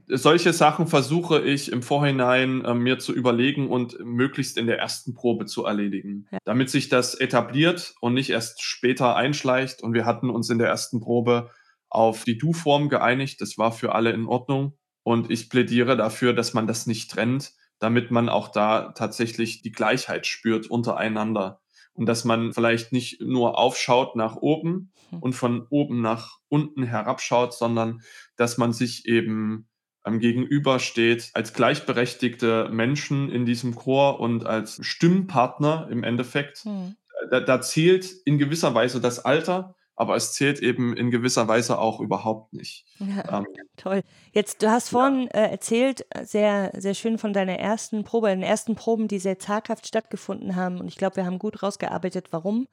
solche 0.08 0.52
Sachen 0.52 0.88
versuche 0.88 1.41
ich 1.41 1.71
im 1.71 1.82
Vorhinein 1.82 2.65
äh, 2.65 2.73
mir 2.73 2.99
zu 2.99 3.13
überlegen 3.13 3.69
und 3.69 3.97
möglichst 4.04 4.58
in 4.58 4.67
der 4.67 4.80
ersten 4.80 5.13
Probe 5.13 5.45
zu 5.45 5.63
erledigen, 5.65 6.28
Ja. 6.32 6.39
damit 6.43 6.69
sich 6.69 6.89
das 6.89 7.15
etabliert 7.15 7.95
und 8.02 8.13
nicht 8.13 8.30
erst 8.30 8.62
später 8.62 9.15
einschleicht. 9.15 9.82
Und 9.82 9.93
wir 9.93 10.06
hatten 10.06 10.30
uns 10.30 10.49
in 10.49 10.58
der 10.58 10.67
ersten 10.67 10.99
Probe 10.99 11.49
auf 11.89 12.23
die 12.26 12.38
Du-Form 12.38 12.89
geeinigt. 12.89 13.39
Das 13.39 13.58
war 13.58 13.71
für 13.71 13.95
alle 13.95 14.12
in 14.12 14.26
Ordnung. 14.26 14.78
Und 15.04 15.32
ich 15.32 15.49
plädiere 15.49 15.95
dafür, 15.95 16.34
dass 16.34 16.54
man 16.54 16.67
das 16.67 16.86
nicht 16.86 17.12
trennt, 17.12 17.54
damit 17.80 18.12
man 18.12 18.30
auch 18.30 18.49
da 18.49 18.91
tatsächlich 18.93 19.62
die 19.62 19.71
Gleichheit 19.71 20.28
spürt 20.28 20.67
untereinander. 20.67 21.62
Und 21.94 22.08
dass 22.08 22.26
man 22.26 22.54
vielleicht 22.54 22.92
nicht 22.92 23.22
nur 23.22 23.58
aufschaut 23.58 24.16
nach 24.16 24.36
oben 24.38 24.94
Hm. 25.14 25.20
und 25.20 25.34
von 25.34 25.68
oben 25.70 26.02
nach 26.02 26.40
unten 26.50 26.84
herabschaut, 26.84 27.54
sondern 27.54 28.02
dass 28.36 28.58
man 28.58 28.74
sich 28.74 29.06
eben 29.06 29.68
ähm, 30.06 30.20
gegenübersteht 30.20 31.32
als 31.34 31.54
gleichberechtigte 31.54 32.70
Menschen 32.72 33.30
in 33.30 33.46
diesem 33.46 33.76
Chor 33.76 34.20
und 34.20 34.46
als 34.46 34.80
Stimmpartner 34.86 35.88
im 35.90 36.04
Endeffekt. 36.04 36.60
Hm. 36.60 36.96
Da, 37.30 37.40
da 37.40 37.62
zählt 37.62 38.12
in 38.26 38.38
gewisser 38.38 38.76
Weise 38.76 39.00
das 39.00 39.24
Alter, 39.24 39.76
aber 39.96 40.16
es 40.16 40.34
zählt 40.34 40.60
eben 40.60 40.96
in 40.96 41.12
gewisser 41.12 41.48
Weise 41.48 41.78
auch 41.78 42.00
überhaupt 42.00 42.54
nicht. 42.54 42.86
Ja, 43.00 43.40
Ähm, 43.40 43.48
toll. 43.78 44.02
Jetzt, 44.32 44.64
du 44.64 44.70
hast 44.70 44.90
vorhin 44.90 45.28
äh, 45.30 45.50
erzählt, 45.50 46.06
äh, 46.10 46.26
sehr, 46.26 46.72
sehr 46.76 46.94
schön 46.94 47.18
von 47.18 47.34
deiner 47.34 47.60
ersten 47.60 48.04
Probe, 48.04 48.30
den 48.30 48.42
ersten 48.42 48.76
Proben, 48.76 49.08
die 49.08 49.20
sehr 49.20 49.40
zaghaft 49.40 49.88
stattgefunden 49.88 50.56
haben. 50.56 50.80
Und 50.80 50.88
ich 50.88 50.96
glaube, 50.96 51.18
wir 51.18 51.26
haben 51.26 51.40
gut 51.40 51.62
rausgearbeitet, 51.62 52.28
warum 52.32 52.68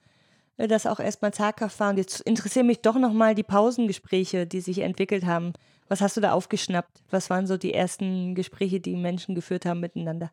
äh, 0.56 0.66
das 0.66 0.86
auch 0.86 1.00
erstmal 1.00 1.34
zaghaft 1.34 1.78
war. 1.78 1.90
Und 1.90 1.98
jetzt 1.98 2.20
interessieren 2.20 2.66
mich 2.66 2.80
doch 2.80 2.96
nochmal 2.96 3.34
die 3.34 3.42
Pausengespräche, 3.42 4.46
die 4.46 4.60
sich 4.60 4.78
entwickelt 4.78 5.26
haben. 5.26 5.52
Was 5.88 6.00
hast 6.00 6.16
du 6.16 6.20
da 6.20 6.32
aufgeschnappt? 6.32 7.02
Was 7.10 7.28
waren 7.28 7.46
so 7.46 7.56
die 7.56 7.74
ersten 7.74 8.34
Gespräche, 8.34 8.80
die 8.80 8.96
Menschen 8.96 9.34
geführt 9.34 9.66
haben 9.66 9.80
miteinander? 9.80 10.30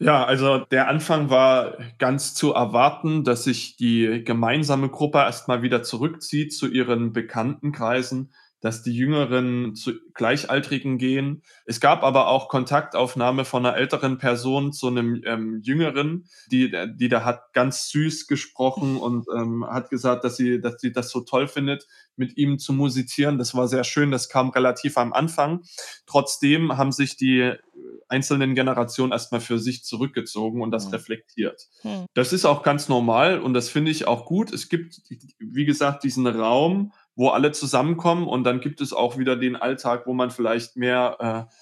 Ja, 0.00 0.24
also 0.24 0.58
der 0.58 0.88
Anfang 0.88 1.30
war 1.30 1.78
ganz 1.98 2.34
zu 2.34 2.52
erwarten, 2.52 3.22
dass 3.22 3.44
sich 3.44 3.76
die 3.76 4.22
gemeinsame 4.24 4.88
Gruppe 4.88 5.18
erst 5.18 5.46
mal 5.46 5.62
wieder 5.62 5.82
zurückzieht 5.84 6.52
zu 6.52 6.66
ihren 6.68 7.12
Bekanntenkreisen, 7.12 8.32
dass 8.64 8.82
die 8.82 8.96
Jüngeren 8.96 9.74
zu 9.74 9.92
Gleichaltrigen 10.14 10.96
gehen. 10.96 11.42
Es 11.66 11.80
gab 11.80 12.02
aber 12.02 12.28
auch 12.28 12.48
Kontaktaufnahme 12.48 13.44
von 13.44 13.66
einer 13.66 13.76
älteren 13.76 14.16
Person 14.16 14.72
zu 14.72 14.86
einem 14.86 15.20
ähm, 15.26 15.60
Jüngeren, 15.62 16.30
die 16.50 16.72
die 16.94 17.10
da 17.10 17.26
hat 17.26 17.52
ganz 17.52 17.90
süß 17.90 18.26
gesprochen 18.26 18.96
und, 19.06 19.26
ähm, 19.36 19.66
hat 19.68 19.90
gesagt, 19.90 20.24
dass 20.24 20.38
sie 20.38 20.62
dass 20.62 20.80
sie 20.80 20.92
das 20.92 21.10
so 21.10 21.20
toll 21.20 21.46
findet, 21.46 21.86
mit 22.16 22.38
ihm 22.38 22.58
zu 22.58 22.72
musizieren. 22.72 23.36
Das 23.36 23.54
war 23.54 23.68
sehr 23.68 23.84
schön, 23.84 24.10
das 24.10 24.30
kam 24.30 24.48
relativ 24.48 24.96
am 24.96 25.12
Anfang. 25.12 25.60
Trotzdem 26.06 26.78
haben 26.78 26.92
sich 26.92 27.18
die 27.18 27.52
einzelnen 28.08 28.54
Generationen 28.54 29.12
erstmal 29.12 29.40
für 29.40 29.58
sich 29.58 29.84
zurückgezogen 29.84 30.62
und 30.62 30.70
das 30.70 30.86
mhm. 30.86 30.92
reflektiert. 30.92 31.68
Mhm. 31.82 32.06
Das 32.14 32.32
ist 32.32 32.44
auch 32.44 32.62
ganz 32.62 32.88
normal 32.88 33.40
und 33.40 33.54
das 33.54 33.68
finde 33.68 33.90
ich 33.90 34.06
auch 34.06 34.24
gut. 34.24 34.52
Es 34.52 34.68
gibt, 34.68 35.02
wie 35.38 35.64
gesagt, 35.64 36.04
diesen 36.04 36.26
Raum, 36.26 36.92
wo 37.16 37.28
alle 37.28 37.52
zusammenkommen 37.52 38.26
und 38.26 38.44
dann 38.44 38.60
gibt 38.60 38.80
es 38.80 38.92
auch 38.92 39.18
wieder 39.18 39.36
den 39.36 39.56
Alltag, 39.56 40.06
wo 40.06 40.14
man 40.14 40.30
vielleicht 40.30 40.76
mehr 40.76 41.48
äh, 41.48 41.54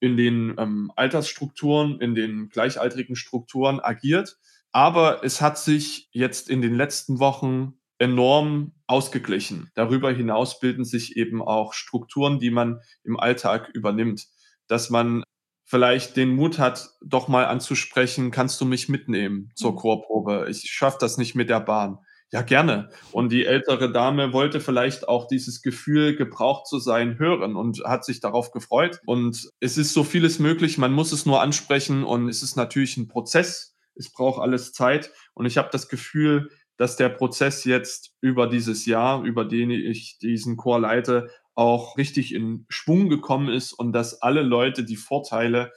in 0.00 0.16
den 0.16 0.54
ähm, 0.58 0.92
Altersstrukturen, 0.96 2.00
in 2.00 2.14
den 2.14 2.48
gleichaltrigen 2.48 3.16
Strukturen 3.16 3.80
agiert. 3.80 4.38
Aber 4.72 5.24
es 5.24 5.40
hat 5.40 5.58
sich 5.58 6.08
jetzt 6.12 6.50
in 6.50 6.60
den 6.60 6.74
letzten 6.74 7.18
Wochen 7.18 7.74
enorm 7.98 8.72
ausgeglichen. 8.86 9.70
Darüber 9.74 10.12
hinaus 10.12 10.60
bilden 10.60 10.84
sich 10.84 11.16
eben 11.16 11.40
auch 11.42 11.72
Strukturen, 11.72 12.38
die 12.38 12.50
man 12.50 12.80
im 13.04 13.18
Alltag 13.18 13.70
übernimmt, 13.72 14.26
dass 14.66 14.90
man 14.90 15.22
vielleicht 15.64 16.16
den 16.16 16.34
Mut 16.36 16.58
hat, 16.58 16.90
doch 17.02 17.28
mal 17.28 17.46
anzusprechen, 17.46 18.30
kannst 18.30 18.60
du 18.60 18.64
mich 18.64 18.88
mitnehmen 18.88 19.50
zur 19.54 19.72
mhm. 19.72 19.76
Chorprobe? 19.76 20.46
Ich 20.48 20.70
schaffe 20.70 20.98
das 21.00 21.18
nicht 21.18 21.34
mit 21.34 21.50
der 21.50 21.60
Bahn. 21.60 21.98
Ja, 22.32 22.42
gerne. 22.42 22.88
Und 23.12 23.30
die 23.30 23.46
ältere 23.46 23.92
Dame 23.92 24.32
wollte 24.32 24.60
vielleicht 24.60 25.08
auch 25.08 25.28
dieses 25.28 25.62
Gefühl, 25.62 26.16
gebraucht 26.16 26.66
zu 26.66 26.80
sein, 26.80 27.18
hören 27.18 27.54
und 27.54 27.82
hat 27.84 28.04
sich 28.04 28.20
darauf 28.20 28.50
gefreut. 28.50 29.00
Und 29.06 29.48
es 29.60 29.78
ist 29.78 29.92
so 29.92 30.02
vieles 30.02 30.40
möglich, 30.40 30.76
man 30.76 30.92
muss 30.92 31.12
es 31.12 31.24
nur 31.24 31.40
ansprechen 31.40 32.02
und 32.02 32.28
es 32.28 32.42
ist 32.42 32.56
natürlich 32.56 32.96
ein 32.96 33.06
Prozess. 33.06 33.76
Es 33.94 34.12
braucht 34.12 34.40
alles 34.40 34.72
Zeit. 34.72 35.12
Und 35.34 35.46
ich 35.46 35.56
habe 35.56 35.68
das 35.70 35.88
Gefühl, 35.88 36.50
dass 36.76 36.96
der 36.96 37.08
Prozess 37.08 37.64
jetzt 37.64 38.12
über 38.20 38.48
dieses 38.48 38.86
Jahr, 38.86 39.22
über 39.22 39.44
den 39.44 39.70
ich 39.70 40.18
diesen 40.18 40.56
Chor 40.56 40.80
leite, 40.80 41.30
auch 41.54 41.96
richtig 41.96 42.34
in 42.34 42.66
Schwung 42.68 43.08
gekommen 43.08 43.48
ist 43.48 43.72
und 43.72 43.92
dass 43.92 44.20
alle 44.20 44.42
Leute 44.42 44.84
die 44.84 44.96
Vorteile 44.96 45.72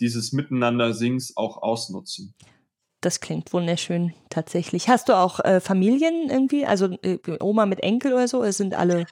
dieses 0.00 0.32
Miteinander-Sings 0.32 1.36
auch 1.36 1.60
ausnutzen. 1.60 2.34
Das 3.04 3.20
klingt 3.20 3.52
wunderschön, 3.52 4.14
tatsächlich. 4.30 4.88
Hast 4.88 5.10
du 5.10 5.12
auch 5.12 5.38
äh, 5.40 5.60
Familien 5.60 6.30
irgendwie? 6.30 6.64
Also 6.64 6.96
äh, 7.02 7.18
Oma 7.38 7.66
mit 7.66 7.80
Enkel 7.80 8.14
oder 8.14 8.28
so? 8.28 8.42
Es 8.42 8.56
sind 8.56 8.74
alle 8.74 9.04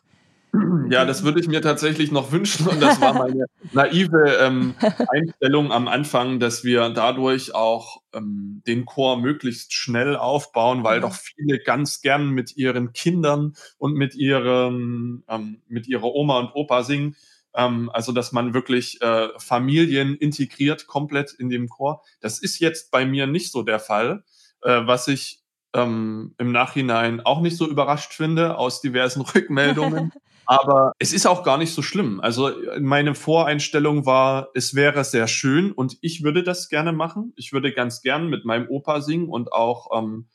ja, 0.91 1.07
das 1.07 1.25
würde 1.25 1.41
ich 1.41 1.49
mir 1.49 1.63
tatsächlich 1.63 2.13
noch 2.13 2.31
wünschen 2.31 2.69
und 2.69 2.83
das 2.83 3.01
war 3.01 3.15
meine 3.15 3.47
naive 3.73 4.37
ähm, 4.39 4.75
Einstellung 5.09 5.73
am 5.73 5.89
Anfang, 5.89 6.41
dass 6.41 6.63
wir 6.63 6.91
dadurch 6.91 7.55
auch 7.55 8.03
ähm, 8.13 8.63
den 8.67 8.85
Chor 8.85 9.19
möglichst 9.19 9.73
schnell 9.73 10.15
aufbauen, 10.15 10.85
weil 10.85 10.99
mhm. 10.99 11.03
doch 11.03 11.15
viele 11.15 11.59
ganz 11.59 12.03
gern 12.03 12.29
mit 12.31 12.57
ihren 12.59 12.93
Kindern 12.93 13.55
und 13.79 13.95
mit 13.95 14.15
ihrem 14.15 15.25
ähm, 15.27 15.63
mit 15.69 15.87
ihrer 15.87 16.15
Oma 16.15 16.41
und 16.41 16.51
Opa 16.55 16.83
singen. 16.83 17.17
Ähm, 17.55 17.91
also 17.93 18.13
dass 18.13 18.33
man 18.33 18.55
wirklich 18.55 19.01
äh, 19.03 19.29
Familien 19.39 20.17
integriert 20.17 20.87
komplett 20.87 21.33
in 21.33 21.49
dem 21.49 21.69
Chor. 21.69 22.03
Das 22.21 22.39
ist 22.39 22.59
jetzt 22.59 22.91
bei 22.91 23.05
mir 23.05 23.27
nicht 23.27 23.53
so 23.53 23.63
der 23.63 23.81
Fall, 23.81 24.25
äh, 24.63 24.81
was 24.87 25.09
ich 25.09 25.43
ähm, 25.75 26.35
im 26.39 26.53
Nachhinein 26.53 27.21
auch 27.21 27.41
nicht 27.41 27.57
so 27.57 27.69
überrascht 27.69 28.13
finde 28.13 28.57
aus 28.57 28.81
diversen 28.81 29.23
Rückmeldungen. 29.35 30.13
Aber 30.45 30.93
es 30.99 31.13
ist 31.13 31.27
auch 31.27 31.45
gar 31.45 31.57
nicht 31.57 31.73
so 31.73 31.83
schlimm. 31.83 32.21
Also 32.21 32.51
meine 32.81 33.15
Voreinstellung 33.15 34.07
war, 34.07 34.49
es 34.55 34.75
wäre 34.75 35.05
sehr 35.05 35.29
schön 35.29 35.73
und 35.73 35.99
ich 36.01 36.25
würde 36.25 36.43
das 36.43 36.69
gerne 36.69 36.93
machen. 36.93 37.33
Ich 37.37 37.53
würde 37.53 37.73
ganz 37.73 38.03
gern 38.03 38.29
mit 38.29 38.45
meinem 38.45 38.69
Opa 38.69 39.01
singen 39.01 39.29
und 39.29 39.53
auch 39.53 39.97
ähm, 39.97 40.27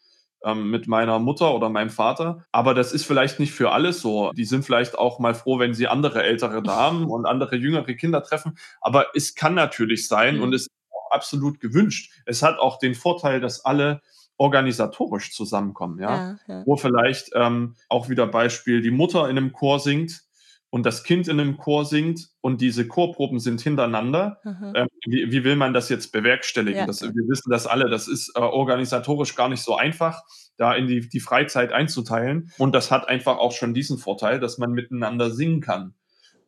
ähm, 0.48 0.70
mit 0.72 0.88
meiner 0.88 1.20
Mutter 1.20 1.54
oder 1.54 1.70
meinem 1.70 1.90
Vater. 1.90 2.46
Aber 2.52 2.74
das 2.74 2.94
ist 2.94 3.06
vielleicht 3.06 3.40
nicht 3.40 3.52
für 3.52 3.72
alles 3.72 4.02
so. 4.02 4.32
Die 4.32 4.46
sind 4.46 4.64
vielleicht 4.64 4.98
auch 4.98 5.20
mal 5.20 5.34
froh, 5.34 5.60
wenn 5.60 5.74
sie 5.74 5.88
andere 5.88 6.24
ältere 6.24 6.64
Damen 6.64 7.06
und 7.10 7.26
andere 7.26 7.56
jüngere 7.56 7.94
Kinder 7.94 8.24
treffen. 8.24 8.58
Aber 8.82 9.08
es 9.14 9.36
kann 9.36 9.54
natürlich 9.54 10.08
sein 10.08 10.38
mhm. 10.38 10.44
und 10.44 10.54
es 10.54 10.64
ist 10.64 10.72
auch 10.92 11.12
absolut 11.12 11.60
gewünscht. 11.60 12.12
Es 12.26 12.44
hat 12.44 12.60
auch 12.60 12.80
den 12.80 12.96
Vorteil, 12.96 13.40
dass 13.40 13.66
alle 13.66 14.02
organisatorisch 14.38 15.34
zusammenkommen, 15.34 16.00
ja. 16.00 16.10
ja, 16.16 16.38
ja. 16.48 16.64
Wo 16.66 16.78
vielleicht 16.78 17.32
ähm, 17.34 17.76
auch 17.90 18.08
wieder 18.08 18.28
Beispiel, 18.28 18.82
die 18.82 18.92
Mutter 18.92 19.30
in 19.30 19.38
einem 19.38 19.52
Chor 19.52 19.80
singt 19.80 20.27
und 20.70 20.86
das 20.86 21.04
Kind 21.04 21.28
in 21.28 21.40
einem 21.40 21.58
Chor 21.58 21.86
singt 21.86 22.30
und 22.42 22.60
diese 22.60 22.88
Chorproben 22.88 23.40
sind 23.40 23.62
hintereinander. 23.62 24.42
Ähm, 24.76 24.88
wie, 25.06 25.32
wie, 25.32 25.44
will 25.44 25.56
man 25.56 25.74
das 25.74 25.90
jetzt 25.90 26.12
bewerkstelligen? 26.12 26.82
Ja. 26.82 26.86
Das, 26.86 27.02
wir 27.02 27.28
wissen 27.28 27.50
das 27.50 27.68
alle, 27.68 27.90
das 27.90 28.08
ist 28.08 28.36
äh, 28.36 28.40
organisatorisch 28.40 29.36
gar 29.36 29.48
nicht 29.48 29.62
so 29.62 29.78
einfach, 29.78 30.22
da 30.58 30.74
in 30.76 30.88
die, 30.88 31.08
die 31.08 31.20
Freizeit 31.22 31.72
einzuteilen. 31.72 32.52
Und 32.58 32.76
das 32.76 32.92
hat 32.92 33.08
einfach 33.08 33.38
auch 33.38 33.54
schon 33.54 33.74
diesen 33.74 33.98
Vorteil, 33.98 34.40
dass 34.40 34.58
man 34.58 34.72
miteinander 34.72 35.32
singen 35.32 35.62
kann. 35.62 35.94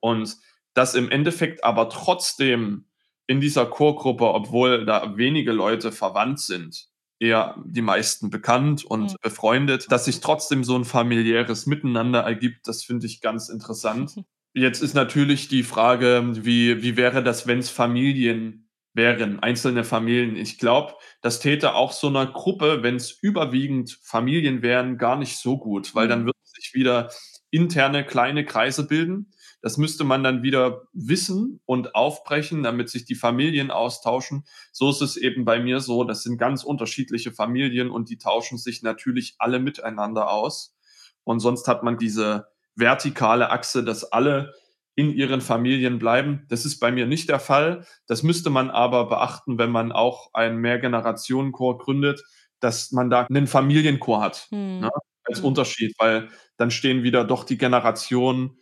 Und 0.02 0.38
dass 0.74 0.96
im 0.96 1.10
Endeffekt 1.10 1.64
aber 1.64 1.90
trotzdem 1.90 2.86
in 3.26 3.40
dieser 3.40 3.68
Chorgruppe, 3.68 4.26
obwohl 4.26 4.86
da 4.86 5.16
wenige 5.16 5.52
Leute 5.52 5.92
verwandt 5.92 6.40
sind, 6.40 6.90
eher 7.20 7.56
die 7.66 7.82
meisten 7.82 8.30
bekannt 8.30 8.86
und 8.86 9.12
mhm. 9.12 9.16
befreundet, 9.22 9.92
dass 9.92 10.06
sich 10.06 10.22
trotzdem 10.22 10.64
so 10.64 10.76
ein 10.76 10.86
familiäres 10.86 11.66
Miteinander 11.66 12.22
ergibt, 12.22 12.68
das 12.68 12.84
finde 12.84 13.06
ich 13.06 13.22
ganz 13.22 13.50
interessant. 13.50 14.16
Jetzt 14.54 14.82
ist 14.82 14.96
natürlich 14.96 15.48
die 15.48 15.64
Frage, 15.64 16.32
wie, 16.44 16.82
wie 16.82 16.98
wäre 16.98 17.22
das, 17.22 17.46
wenn 17.46 17.60
es 17.60 17.70
Familien 17.70 18.68
wären, 18.94 19.40
einzelne 19.40 19.84
Familien. 19.84 20.36
Ich 20.36 20.58
glaube, 20.58 20.96
das 21.22 21.40
täte 21.40 21.76
auch 21.76 21.92
so 21.92 22.08
einer 22.08 22.26
Gruppe, 22.26 22.82
wenn 22.82 22.96
es 22.96 23.12
überwiegend 23.12 24.00
Familien 24.02 24.64
wären, 24.64 24.98
gar 24.98 25.18
nicht 25.18 25.38
so 25.38 25.58
gut, 25.58 25.94
weil 25.94 26.08
dann 26.08 26.22
mhm. 26.22 26.28
würden 26.28 26.40
sich 26.44 26.74
wieder 26.74 27.10
interne 27.52 28.06
kleine 28.06 28.46
Kreise 28.46 28.88
bilden 28.88 29.32
das 29.62 29.78
müsste 29.78 30.04
man 30.04 30.24
dann 30.24 30.42
wieder 30.44 30.84
wissen 30.94 31.60
und 31.66 31.96
aufbrechen, 31.96 32.64
damit 32.64 32.90
sich 32.90 33.06
die 33.06 33.16
Familien 33.16 33.72
austauschen. 33.72 34.46
So 34.72 34.90
ist 34.90 35.02
es 35.02 35.18
eben 35.18 35.46
bei 35.46 35.60
mir 35.60 35.80
so. 35.82 36.04
Das 36.04 36.24
sind 36.24 36.38
ganz 36.38 36.64
unterschiedliche 36.64 37.32
Familien 37.32 37.90
und 37.90 38.10
die 38.10 38.18
tauschen 38.18 38.58
sich 38.58 38.84
natürlich 38.84 39.36
alle 39.38 39.60
miteinander 39.60 40.32
aus. 40.32 40.76
Und 41.24 41.42
sonst 41.42 41.68
hat 41.68 41.84
man 41.84 41.98
diese 41.98 42.48
vertikale 42.76 43.50
Achse, 43.52 43.84
dass 43.84 44.06
alle 44.06 44.54
in 44.96 45.12
ihren 45.12 45.42
Familien 45.42 46.00
bleiben. 46.00 46.46
Das 46.50 46.66
ist 46.66 46.80
bei 46.80 46.92
mir 46.92 47.06
nicht 47.06 47.30
der 47.30 47.40
Fall. 47.40 47.86
Das 48.08 48.24
müsste 48.24 48.50
man 48.50 48.70
aber 48.70 49.08
beachten, 49.08 49.58
wenn 49.58 49.72
man 49.72 49.92
auch 49.92 50.34
einen 50.34 50.58
Mehrgenerationenchor 50.58 51.78
gründet, 51.78 52.24
dass 52.60 52.92
man 52.92 53.10
da 53.10 53.26
einen 53.30 53.48
Familienchor 53.48 54.22
hat. 54.22 54.48
Hm. 54.50 54.82
Ne, 54.82 54.90
als 55.26 55.40
hm. 55.40 55.46
Unterschied, 55.46 55.94
weil 56.00 56.30
dann 56.58 56.72
stehen 56.72 57.04
wieder 57.04 57.24
doch 57.24 57.44
die 57.44 57.58
Generationen 57.58 58.58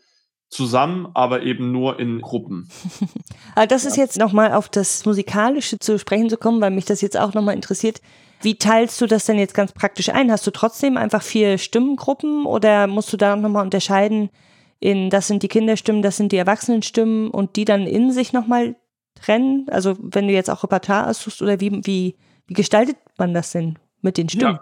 zusammen, 0.50 1.10
aber 1.14 1.44
eben 1.44 1.72
nur 1.72 2.00
in 2.00 2.22
Gruppen. 2.22 2.70
das 3.70 3.86
ist 3.86 3.98
jetzt 3.98 4.18
nochmal 4.18 4.54
auf 4.54 4.70
das 4.70 5.06
Musikalische 5.06 5.78
zu 5.80 6.00
sprechen 6.00 6.30
zu 6.30 6.38
kommen, 6.38 6.62
weil 6.62 6.72
mich 6.72 6.86
das 6.86 7.02
jetzt 7.02 7.18
auch 7.18 7.34
nochmal 7.34 7.56
interessiert. 7.56 8.02
Wie 8.42 8.58
teilst 8.58 9.02
du 9.02 9.08
das 9.08 9.26
denn 9.26 9.40
jetzt 9.40 9.54
ganz 9.54 9.72
praktisch 9.74 10.10
ein? 10.10 10.32
Hast 10.32 10.46
du 10.46 10.52
trotzdem 10.52 10.96
einfach 10.96 11.22
vier 11.22 11.58
Stimmengruppen 11.58 12.46
oder 12.46 12.88
musst 12.88 13.12
du 13.12 13.18
da 13.18 13.36
nochmal 13.36 13.64
unterscheiden 13.66 14.30
in, 14.80 15.10
das 15.10 15.28
sind 15.28 15.42
die 15.44 15.48
Kinderstimmen, 15.48 16.02
das 16.02 16.18
sind 16.18 16.32
die 16.32 16.38
Erwachsenenstimmen 16.38 17.32
und 17.32 17.56
die 17.56 17.66
dann 17.66 17.88
in 17.88 18.12
sich 18.12 18.34
nochmal 18.34 18.76
trennen? 19.16 19.66
Also 19.70 19.96
wenn 20.00 20.28
du 20.28 20.34
jetzt 20.34 20.50
auch 20.50 20.64
Repertoire 20.64 21.08
aussuchst 21.10 21.42
oder 21.42 21.60
wie, 21.60 21.72
wie, 21.84 22.16
wie 22.46 22.54
gestaltet 22.54 22.98
man 23.18 23.34
das 23.34 23.52
denn 23.52 23.80
mit 24.02 24.18
den 24.18 24.30
Stimmen? 24.30 24.60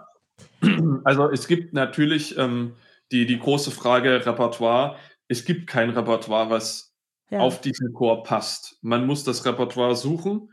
Ja. 0.62 1.00
Also 1.04 1.30
es 1.30 1.46
gibt 1.46 1.74
natürlich 1.74 2.36
ähm, 2.38 2.72
die, 3.12 3.26
die 3.26 3.38
große 3.38 3.70
Frage 3.70 4.24
Repertoire 4.24 4.96
es 5.28 5.44
gibt 5.44 5.66
kein 5.66 5.90
Repertoire, 5.90 6.50
was 6.50 6.94
ja. 7.30 7.40
auf 7.40 7.60
diesen 7.60 7.92
Chor 7.92 8.22
passt. 8.22 8.78
Man 8.82 9.06
muss 9.06 9.24
das 9.24 9.44
Repertoire 9.44 9.96
suchen 9.96 10.50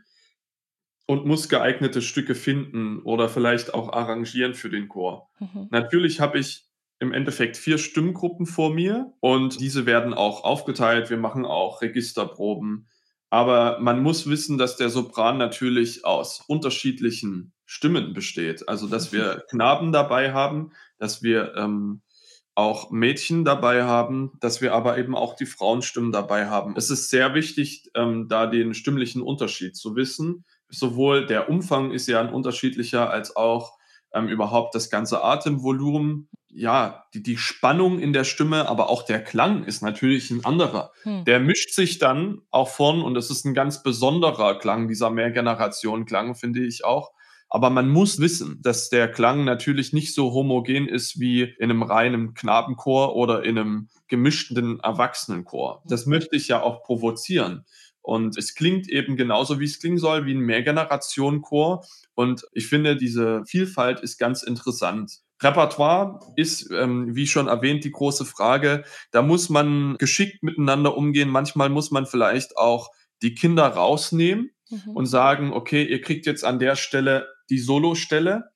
und 1.06 1.26
muss 1.26 1.48
geeignete 1.48 2.02
Stücke 2.02 2.34
finden 2.34 3.00
oder 3.00 3.28
vielleicht 3.28 3.74
auch 3.74 3.92
arrangieren 3.92 4.54
für 4.54 4.70
den 4.70 4.88
Chor. 4.88 5.30
Mhm. 5.38 5.68
Natürlich 5.70 6.20
habe 6.20 6.38
ich 6.38 6.66
im 6.98 7.12
Endeffekt 7.12 7.56
vier 7.56 7.78
Stimmgruppen 7.78 8.46
vor 8.46 8.72
mir 8.72 9.12
und 9.20 9.60
diese 9.60 9.84
werden 9.86 10.14
auch 10.14 10.44
aufgeteilt. 10.44 11.10
Wir 11.10 11.18
machen 11.18 11.44
auch 11.44 11.82
Registerproben. 11.82 12.88
Aber 13.30 13.80
man 13.80 14.00
muss 14.00 14.28
wissen, 14.28 14.58
dass 14.58 14.76
der 14.76 14.90
Sopran 14.90 15.38
natürlich 15.38 16.04
aus 16.04 16.40
unterschiedlichen 16.46 17.52
Stimmen 17.66 18.12
besteht. 18.12 18.68
Also, 18.68 18.86
dass 18.86 19.12
wir 19.12 19.42
Knaben 19.50 19.90
dabei 19.90 20.32
haben, 20.32 20.72
dass 20.98 21.22
wir 21.22 21.54
ähm, 21.56 22.02
auch 22.54 22.90
Mädchen 22.90 23.44
dabei 23.44 23.84
haben, 23.84 24.32
dass 24.40 24.60
wir 24.60 24.74
aber 24.74 24.96
eben 24.98 25.16
auch 25.16 25.34
die 25.34 25.46
Frauenstimmen 25.46 26.12
dabei 26.12 26.46
haben. 26.46 26.74
Es 26.76 26.90
ist 26.90 27.10
sehr 27.10 27.34
wichtig, 27.34 27.90
ähm, 27.94 28.28
da 28.28 28.46
den 28.46 28.74
stimmlichen 28.74 29.22
Unterschied 29.22 29.76
zu 29.76 29.96
wissen. 29.96 30.44
sowohl 30.70 31.26
der 31.26 31.48
Umfang 31.48 31.92
ist 31.92 32.08
ja 32.08 32.20
ein 32.20 32.32
unterschiedlicher 32.32 33.10
als 33.10 33.36
auch 33.36 33.78
ähm, 34.12 34.28
überhaupt 34.28 34.74
das 34.74 34.90
ganze 34.90 35.22
Atemvolumen. 35.22 36.28
Ja, 36.48 37.04
die, 37.14 37.22
die 37.22 37.36
Spannung 37.36 37.98
in 37.98 38.12
der 38.12 38.22
Stimme, 38.22 38.68
aber 38.68 38.88
auch 38.88 39.02
der 39.02 39.22
Klang 39.22 39.64
ist 39.64 39.82
natürlich 39.82 40.30
ein 40.30 40.44
anderer. 40.44 40.92
Hm. 41.02 41.24
Der 41.24 41.40
mischt 41.40 41.74
sich 41.74 41.98
dann 41.98 42.42
auch 42.50 42.68
vorn 42.68 43.02
und 43.02 43.16
es 43.16 43.30
ist 43.30 43.44
ein 43.44 43.54
ganz 43.54 43.82
besonderer 43.82 44.58
Klang, 44.58 44.86
dieser 44.86 45.10
Mehrgeneration-Klang, 45.10 46.36
finde 46.36 46.64
ich 46.64 46.84
auch. 46.84 47.10
Aber 47.54 47.70
man 47.70 47.88
muss 47.88 48.18
wissen, 48.18 48.58
dass 48.62 48.88
der 48.88 49.06
Klang 49.06 49.44
natürlich 49.44 49.92
nicht 49.92 50.12
so 50.12 50.32
homogen 50.32 50.88
ist 50.88 51.20
wie 51.20 51.42
in 51.42 51.70
einem 51.70 51.84
reinen 51.84 52.34
Knabenchor 52.34 53.14
oder 53.14 53.44
in 53.44 53.56
einem 53.56 53.88
gemischten 54.08 54.80
Erwachsenenchor. 54.80 55.80
Das 55.86 56.04
möchte 56.06 56.34
ich 56.34 56.48
ja 56.48 56.60
auch 56.60 56.82
provozieren. 56.82 57.64
Und 58.02 58.36
es 58.36 58.56
klingt 58.56 58.88
eben 58.88 59.16
genauso, 59.16 59.60
wie 59.60 59.66
es 59.66 59.78
klingen 59.78 59.98
soll, 59.98 60.26
wie 60.26 60.34
ein 60.34 60.40
Mehrgenerationenchor. 60.40 61.86
Und 62.16 62.44
ich 62.54 62.66
finde, 62.66 62.96
diese 62.96 63.44
Vielfalt 63.46 64.00
ist 64.00 64.18
ganz 64.18 64.42
interessant. 64.42 65.20
Repertoire 65.40 66.18
ist, 66.34 66.72
ähm, 66.72 67.14
wie 67.14 67.28
schon 67.28 67.46
erwähnt, 67.46 67.84
die 67.84 67.92
große 67.92 68.24
Frage. 68.24 68.82
Da 69.12 69.22
muss 69.22 69.48
man 69.48 69.94
geschickt 69.98 70.42
miteinander 70.42 70.96
umgehen. 70.96 71.28
Manchmal 71.28 71.68
muss 71.68 71.92
man 71.92 72.06
vielleicht 72.06 72.56
auch 72.56 72.90
die 73.22 73.36
Kinder 73.36 73.68
rausnehmen 73.68 74.50
mhm. 74.70 74.96
und 74.96 75.06
sagen, 75.06 75.52
okay, 75.52 75.84
ihr 75.84 76.00
kriegt 76.00 76.26
jetzt 76.26 76.44
an 76.44 76.58
der 76.58 76.76
Stelle 76.76 77.28
die 77.50 77.58
Solostelle, 77.58 78.50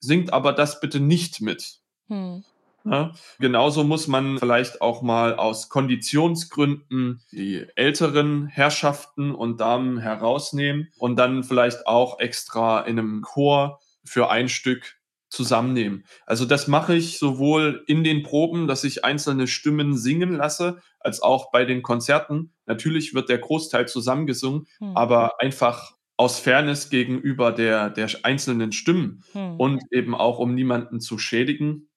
singt 0.00 0.32
aber 0.32 0.52
das 0.52 0.80
bitte 0.80 1.00
nicht 1.00 1.40
mit. 1.40 1.80
Mhm. 2.08 2.44
Ja, 2.84 3.12
genauso 3.38 3.84
muss 3.84 4.08
man 4.08 4.38
vielleicht 4.38 4.80
auch 4.80 5.02
mal 5.02 5.36
aus 5.36 5.68
Konditionsgründen 5.68 7.22
die 7.30 7.64
älteren 7.76 8.48
Herrschaften 8.48 9.32
und 9.32 9.60
Damen 9.60 9.98
herausnehmen 9.98 10.88
und 10.98 11.14
dann 11.16 11.44
vielleicht 11.44 11.86
auch 11.86 12.18
extra 12.18 12.80
in 12.80 12.98
einem 12.98 13.22
Chor 13.22 13.80
für 14.04 14.30
ein 14.30 14.48
Stück 14.48 14.96
zusammennehmen. 15.32 16.04
Also 16.26 16.44
das 16.44 16.68
mache 16.68 16.94
ich 16.94 17.18
sowohl 17.18 17.84
in 17.86 18.04
den 18.04 18.22
Proben, 18.22 18.66
dass 18.66 18.84
ich 18.84 19.04
einzelne 19.04 19.46
Stimmen 19.46 19.96
singen 19.96 20.34
lasse, 20.34 20.80
als 21.00 21.22
auch 21.22 21.50
bei 21.50 21.64
den 21.64 21.82
Konzerten. 21.82 22.52
Natürlich 22.66 23.14
wird 23.14 23.28
der 23.28 23.38
Großteil 23.38 23.88
zusammengesungen, 23.88 24.66
hm. 24.78 24.96
aber 24.96 25.40
einfach 25.40 25.92
aus 26.16 26.38
Fairness 26.38 26.90
gegenüber 26.90 27.50
der, 27.50 27.90
der 27.90 28.08
einzelnen 28.22 28.72
Stimmen 28.72 29.24
hm. 29.32 29.56
und 29.56 29.82
eben 29.90 30.14
auch 30.14 30.38
um 30.38 30.54
niemanden 30.54 31.00
zu 31.00 31.18
schädigen, 31.18 31.88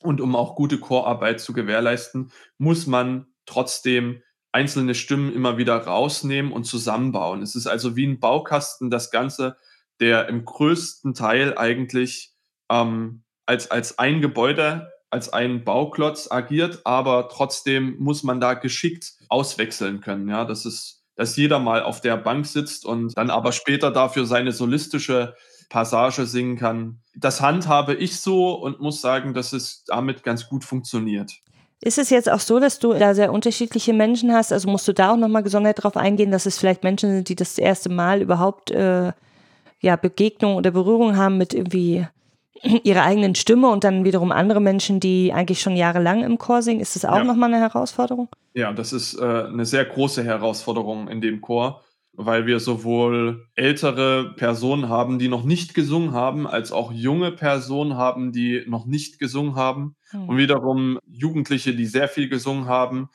und 0.00 0.20
um 0.20 0.36
auch 0.36 0.54
gute 0.54 0.78
Chorarbeit 0.78 1.40
zu 1.40 1.52
gewährleisten, 1.52 2.30
muss 2.58 2.86
man 2.86 3.26
trotzdem 3.46 4.22
einzelne 4.52 4.94
Stimmen 4.94 5.32
immer 5.32 5.58
wieder 5.58 5.76
rausnehmen 5.76 6.52
und 6.52 6.64
zusammenbauen. 6.64 7.42
Es 7.42 7.54
ist 7.54 7.66
also 7.66 7.96
wie 7.96 8.06
ein 8.06 8.20
Baukasten, 8.20 8.90
das 8.90 9.10
Ganze, 9.10 9.56
der 10.00 10.28
im 10.28 10.44
größten 10.44 11.14
Teil 11.14 11.56
eigentlich 11.58 12.35
ähm, 12.70 13.22
als, 13.46 13.70
als 13.70 13.98
ein 13.98 14.20
Gebäude, 14.20 14.90
als 15.10 15.32
ein 15.32 15.64
Bauklotz 15.64 16.30
agiert, 16.30 16.80
aber 16.84 17.28
trotzdem 17.28 17.96
muss 17.98 18.22
man 18.22 18.40
da 18.40 18.54
geschickt 18.54 19.14
auswechseln 19.28 20.00
können. 20.00 20.28
Ja, 20.28 20.44
das 20.44 20.66
ist, 20.66 21.04
dass 21.14 21.36
jeder 21.36 21.58
mal 21.58 21.82
auf 21.82 22.00
der 22.00 22.16
Bank 22.16 22.46
sitzt 22.46 22.84
und 22.84 23.16
dann 23.16 23.30
aber 23.30 23.52
später 23.52 23.90
dafür 23.90 24.26
seine 24.26 24.52
solistische 24.52 25.34
Passage 25.68 26.26
singen 26.26 26.56
kann. 26.56 27.00
Das 27.14 27.40
handhabe 27.40 27.94
ich 27.94 28.20
so 28.20 28.54
und 28.54 28.80
muss 28.80 29.00
sagen, 29.00 29.34
dass 29.34 29.52
es 29.52 29.84
damit 29.86 30.22
ganz 30.22 30.48
gut 30.48 30.64
funktioniert. 30.64 31.32
Ist 31.82 31.98
es 31.98 32.10
jetzt 32.10 32.30
auch 32.30 32.40
so, 32.40 32.58
dass 32.58 32.78
du 32.78 32.94
da 32.94 33.14
sehr 33.14 33.32
unterschiedliche 33.32 33.92
Menschen 33.92 34.32
hast? 34.32 34.52
Also 34.52 34.68
musst 34.68 34.88
du 34.88 34.92
da 34.92 35.12
auch 35.12 35.16
nochmal 35.16 35.42
gesondert 35.42 35.78
darauf 35.78 35.96
eingehen, 35.96 36.30
dass 36.30 36.46
es 36.46 36.58
vielleicht 36.58 36.84
Menschen 36.84 37.10
sind, 37.10 37.28
die 37.28 37.36
das 37.36 37.58
erste 37.58 37.90
Mal 37.90 38.22
überhaupt 38.22 38.70
äh, 38.70 39.12
ja, 39.80 39.96
Begegnung 39.96 40.56
oder 40.56 40.70
Berührung 40.70 41.16
haben 41.16 41.36
mit 41.36 41.52
irgendwie 41.52 42.06
ihrer 42.62 43.02
eigenen 43.02 43.34
Stimme 43.34 43.68
und 43.68 43.84
dann 43.84 44.04
wiederum 44.04 44.32
andere 44.32 44.60
Menschen, 44.60 45.00
die 45.00 45.32
eigentlich 45.32 45.60
schon 45.60 45.76
jahrelang 45.76 46.22
im 46.22 46.38
Chor 46.38 46.62
singen. 46.62 46.80
Ist 46.80 46.96
das 46.96 47.04
auch 47.04 47.16
ja. 47.16 47.24
nochmal 47.24 47.52
eine 47.52 47.62
Herausforderung? 47.62 48.28
Ja, 48.54 48.72
das 48.72 48.92
ist 48.92 49.18
äh, 49.18 49.24
eine 49.24 49.66
sehr 49.66 49.84
große 49.84 50.24
Herausforderung 50.24 51.08
in 51.08 51.20
dem 51.20 51.40
Chor 51.40 51.82
weil 52.16 52.46
wir 52.46 52.60
sowohl 52.60 53.46
ältere 53.54 54.32
Personen 54.36 54.88
haben, 54.88 55.18
die 55.18 55.28
noch 55.28 55.44
nicht 55.44 55.74
gesungen 55.74 56.12
haben, 56.12 56.46
als 56.46 56.72
auch 56.72 56.90
junge 56.90 57.30
Personen 57.30 57.96
haben, 57.96 58.32
die 58.32 58.64
noch 58.66 58.86
nicht 58.86 59.18
gesungen 59.18 59.54
haben. 59.54 59.96
Mhm. 60.12 60.28
Und 60.28 60.36
wiederum 60.38 60.98
Jugendliche, 61.06 61.74
die 61.74 61.86
sehr 61.86 62.08
viel 62.08 62.28
gesungen 62.28 62.66
haben 62.66 63.10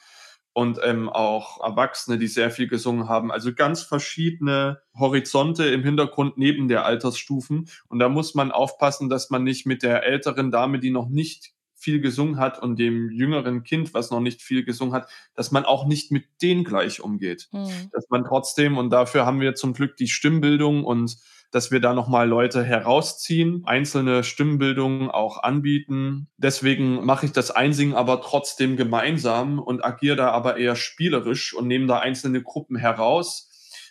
und 0.53 0.79
ähm, 0.83 1.09
auch 1.09 1.61
Erwachsene, 1.63 2.17
die 2.17 2.27
sehr 2.27 2.51
viel 2.51 2.67
gesungen 2.67 3.07
haben. 3.07 3.31
Also 3.31 3.53
ganz 3.53 3.83
verschiedene 3.83 4.81
Horizonte 4.97 5.65
im 5.65 5.83
Hintergrund 5.83 6.37
neben 6.37 6.67
der 6.67 6.85
Altersstufen. 6.85 7.69
Und 7.87 7.99
da 7.99 8.09
muss 8.09 8.35
man 8.35 8.51
aufpassen, 8.51 9.09
dass 9.09 9.29
man 9.29 9.43
nicht 9.43 9.65
mit 9.65 9.81
der 9.83 10.03
älteren 10.03 10.51
Dame, 10.51 10.79
die 10.79 10.91
noch 10.91 11.07
nicht 11.07 11.53
viel 11.81 11.99
gesungen 11.99 12.37
hat 12.37 12.61
und 12.61 12.77
dem 12.77 13.09
jüngeren 13.09 13.63
Kind, 13.63 13.93
was 13.93 14.11
noch 14.11 14.19
nicht 14.19 14.41
viel 14.41 14.63
gesungen 14.63 14.93
hat, 14.93 15.09
dass 15.33 15.51
man 15.51 15.65
auch 15.65 15.87
nicht 15.87 16.11
mit 16.11 16.25
denen 16.41 16.63
gleich 16.63 17.01
umgeht. 17.01 17.49
Mhm. 17.51 17.89
Dass 17.91 18.07
man 18.09 18.23
trotzdem, 18.23 18.77
und 18.77 18.91
dafür 18.91 19.25
haben 19.25 19.41
wir 19.41 19.55
zum 19.55 19.73
Glück 19.73 19.97
die 19.97 20.07
Stimmbildung 20.07 20.83
und 20.83 21.17
dass 21.51 21.69
wir 21.69 21.81
da 21.81 21.93
nochmal 21.93 22.27
Leute 22.27 22.63
herausziehen, 22.63 23.63
einzelne 23.65 24.23
Stimmbildungen 24.23 25.11
auch 25.11 25.43
anbieten. 25.43 26.27
Deswegen 26.37 27.05
mache 27.05 27.25
ich 27.25 27.33
das 27.33 27.51
Einsingen 27.51 27.95
aber 27.95 28.21
trotzdem 28.21 28.77
gemeinsam 28.77 29.59
und 29.59 29.83
agiere 29.83 30.15
da 30.15 30.31
aber 30.31 30.57
eher 30.57 30.75
spielerisch 30.75 31.53
und 31.53 31.67
nehme 31.67 31.87
da 31.87 31.99
einzelne 31.99 32.41
Gruppen 32.41 32.77
heraus. 32.77 33.49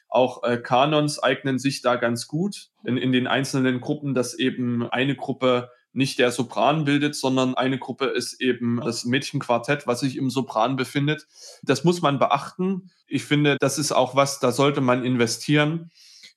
Auch 0.08 0.42
äh, 0.42 0.56
Kanons 0.56 1.22
eignen 1.22 1.58
sich 1.58 1.82
da 1.82 1.96
ganz 1.96 2.26
gut 2.26 2.70
in, 2.84 2.96
in 2.96 3.12
den 3.12 3.26
einzelnen 3.26 3.80
Gruppen, 3.80 4.14
dass 4.14 4.34
eben 4.34 4.90
eine 4.90 5.14
Gruppe 5.14 5.70
nicht 5.92 6.18
der 6.18 6.30
Sopran 6.30 6.84
bildet, 6.84 7.14
sondern 7.14 7.54
eine 7.54 7.78
Gruppe 7.78 8.06
ist 8.06 8.40
eben 8.40 8.80
das 8.82 9.04
Mädchenquartett, 9.04 9.86
was 9.86 10.00
sich 10.00 10.16
im 10.16 10.30
Sopran 10.30 10.76
befindet. 10.76 11.26
Das 11.62 11.84
muss 11.84 12.00
man 12.00 12.18
beachten. 12.18 12.90
Ich 13.06 13.24
finde, 13.24 13.56
das 13.58 13.78
ist 13.78 13.92
auch 13.92 14.14
was, 14.14 14.38
da 14.38 14.52
sollte 14.52 14.80
man 14.80 15.04
investieren, 15.04 15.90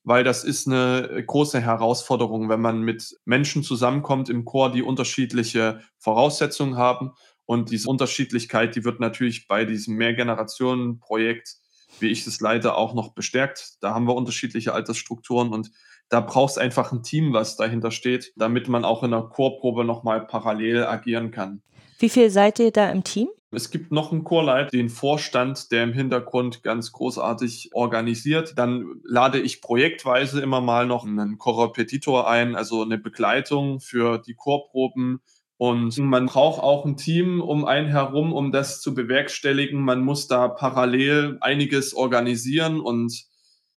weil 0.04 0.22
das 0.22 0.44
ist 0.44 0.68
eine 0.68 1.24
große 1.26 1.60
Herausforderung, 1.60 2.48
wenn 2.48 2.60
man 2.60 2.82
mit 2.82 3.16
Menschen 3.24 3.62
zusammenkommt 3.62 4.28
im 4.28 4.44
Chor, 4.44 4.70
die 4.70 4.82
unterschiedliche 4.82 5.80
Voraussetzungen 5.98 6.76
haben. 6.76 7.12
Und 7.46 7.70
diese 7.70 7.88
Unterschiedlichkeit, 7.88 8.76
die 8.76 8.84
wird 8.84 9.00
natürlich 9.00 9.48
bei 9.48 9.64
diesem 9.64 9.96
Mehrgenerationen-Projekt, 9.96 11.56
wie 12.00 12.08
ich 12.08 12.26
es 12.26 12.40
leite, 12.40 12.74
auch 12.74 12.94
noch 12.94 13.14
bestärkt. 13.14 13.76
Da 13.80 13.94
haben 13.94 14.06
wir 14.06 14.14
unterschiedliche 14.14 14.74
Altersstrukturen 14.74 15.52
und 15.52 15.70
da 16.10 16.20
brauchst 16.20 16.58
einfach 16.58 16.92
ein 16.92 17.02
Team, 17.02 17.32
was 17.32 17.56
dahinter 17.56 17.90
steht, 17.90 18.32
damit 18.36 18.68
man 18.68 18.84
auch 18.84 19.02
in 19.02 19.10
der 19.10 19.22
Chorprobe 19.22 19.84
nochmal 19.84 20.26
parallel 20.26 20.84
agieren 20.84 21.30
kann. 21.30 21.62
Wie 21.98 22.08
viel 22.08 22.30
seid 22.30 22.58
ihr 22.58 22.72
da 22.72 22.90
im 22.90 23.04
Team? 23.04 23.28
Es 23.54 23.70
gibt 23.70 23.92
noch 23.92 24.12
einen 24.12 24.24
Chorleit, 24.24 24.72
den 24.72 24.88
Vorstand, 24.88 25.70
der 25.70 25.84
im 25.84 25.92
Hintergrund 25.92 26.62
ganz 26.62 26.92
großartig 26.92 27.70
organisiert. 27.72 28.54
Dann 28.56 29.00
lade 29.04 29.40
ich 29.40 29.60
projektweise 29.60 30.40
immer 30.40 30.60
mal 30.60 30.86
noch 30.86 31.06
einen 31.06 31.38
Chorrepetitor 31.38 32.28
ein, 32.28 32.56
also 32.56 32.82
eine 32.82 32.98
Begleitung 32.98 33.80
für 33.80 34.18
die 34.18 34.34
Chorproben. 34.34 35.20
Und 35.56 35.96
man 35.98 36.26
braucht 36.26 36.62
auch 36.62 36.84
ein 36.84 36.96
Team 36.96 37.40
um 37.40 37.64
einen 37.64 37.88
herum, 37.88 38.32
um 38.32 38.50
das 38.50 38.80
zu 38.80 38.94
bewerkstelligen. 38.94 39.80
Man 39.80 40.00
muss 40.00 40.26
da 40.26 40.48
parallel 40.48 41.38
einiges 41.40 41.94
organisieren 41.94 42.80
und 42.80 43.24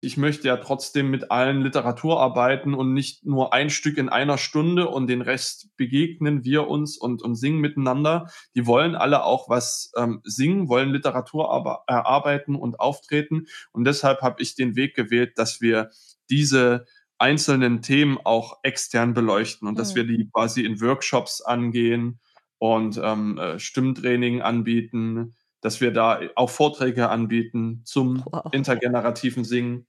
ich 0.05 0.17
möchte 0.17 0.47
ja 0.47 0.57
trotzdem 0.57 1.09
mit 1.09 1.31
allen 1.31 1.61
Literatur 1.61 2.21
arbeiten 2.21 2.73
und 2.73 2.93
nicht 2.93 3.25
nur 3.25 3.53
ein 3.53 3.69
Stück 3.69 3.97
in 3.97 4.09
einer 4.09 4.37
Stunde 4.37 4.87
und 4.87 5.07
den 5.07 5.21
Rest 5.21 5.75
begegnen 5.75 6.45
wir 6.45 6.67
uns 6.67 6.97
und, 6.97 7.21
und 7.21 7.35
singen 7.35 7.59
miteinander. 7.59 8.29
Die 8.55 8.67
wollen 8.67 8.95
alle 8.95 9.23
auch 9.23 9.49
was 9.49 9.91
ähm, 9.97 10.21
singen, 10.23 10.69
wollen 10.69 10.91
Literatur 10.91 11.83
erarbeiten 11.87 12.55
und 12.55 12.79
auftreten. 12.79 13.47
Und 13.71 13.85
deshalb 13.85 14.21
habe 14.21 14.41
ich 14.41 14.55
den 14.55 14.75
Weg 14.75 14.95
gewählt, 14.95 15.37
dass 15.37 15.59
wir 15.59 15.89
diese 16.29 16.85
einzelnen 17.17 17.81
Themen 17.81 18.19
auch 18.23 18.59
extern 18.63 19.13
beleuchten 19.13 19.67
und 19.67 19.73
mhm. 19.73 19.77
dass 19.77 19.95
wir 19.95 20.05
die 20.05 20.29
quasi 20.31 20.63
in 20.63 20.81
Workshops 20.81 21.41
angehen 21.41 22.19
und 22.57 22.99
ähm, 23.03 23.37
äh, 23.37 23.59
Stimmtraining 23.59 24.41
anbieten, 24.41 25.35
dass 25.61 25.81
wir 25.81 25.91
da 25.91 26.19
auch 26.35 26.49
Vorträge 26.49 27.09
anbieten 27.09 27.81
zum 27.85 28.23
wow. 28.31 28.45
intergenerativen 28.51 29.43
Singen. 29.43 29.87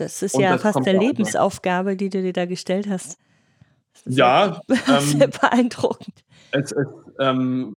Das 0.00 0.22
ist 0.22 0.34
und 0.34 0.42
ja 0.42 0.52
das 0.52 0.62
fast 0.62 0.86
eine 0.86 0.98
Lebensaufgabe, 0.98 1.96
die 1.96 2.08
du 2.08 2.22
dir 2.22 2.32
da 2.32 2.46
gestellt 2.46 2.88
hast. 2.88 3.18
Ja, 4.04 4.60
sehr, 4.68 5.00
sehr 5.00 5.22
ähm, 5.22 5.30
beeindruckend. 5.30 6.24
Es, 6.52 6.72
es, 6.72 6.86
ähm, 7.18 7.74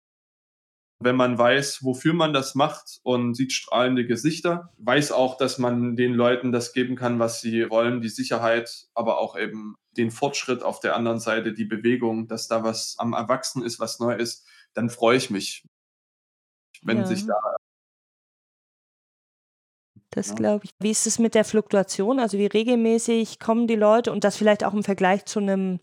wenn 1.01 1.15
man 1.15 1.39
weiß, 1.39 1.85
wofür 1.85 2.13
man 2.13 2.33
das 2.33 2.57
macht 2.57 2.99
und 3.05 3.35
sieht 3.35 3.53
strahlende 3.53 4.05
Gesichter, 4.05 4.73
weiß 4.79 5.13
auch, 5.13 5.37
dass 5.37 5.59
man 5.59 5.95
den 5.95 6.13
Leuten 6.13 6.51
das 6.51 6.73
geben 6.73 6.97
kann, 6.97 7.21
was 7.21 7.41
sie 7.41 7.71
wollen, 7.71 8.01
die 8.01 8.09
Sicherheit, 8.09 8.89
aber 8.95 9.19
auch 9.19 9.39
eben 9.39 9.77
den 9.97 10.11
Fortschritt 10.11 10.65
auf 10.65 10.81
der 10.81 10.97
anderen 10.97 11.21
Seite, 11.21 11.53
die 11.53 11.65
Bewegung, 11.65 12.27
dass 12.27 12.49
da 12.49 12.65
was 12.65 12.97
am 12.99 13.13
Erwachsen 13.13 13.63
ist, 13.63 13.79
was 13.79 14.01
neu 14.01 14.15
ist, 14.15 14.47
dann 14.75 14.91
freue 14.91 15.17
ich 15.17 15.31
mich, 15.31 15.65
wenn 16.83 16.99
ja. 16.99 17.07
sich 17.07 17.27
da 17.27 17.37
Das 20.11 20.29
Ja. 20.29 20.35
glaube 20.35 20.65
ich. 20.65 20.71
Wie 20.81 20.91
ist 20.91 21.07
es 21.07 21.19
mit 21.19 21.35
der 21.35 21.45
Fluktuation? 21.45 22.19
Also 22.19 22.39
wie 22.39 22.47
regelmäßig 22.47 23.39
kommen 23.39 23.67
die 23.67 23.77
Leute 23.77 24.11
und 24.13 24.25
das 24.25 24.37
vielleicht 24.37 24.65
auch 24.65 24.73
im 24.75 24.83
Vergleich 24.83 25.25
zu 25.27 25.39
einem 25.41 25.81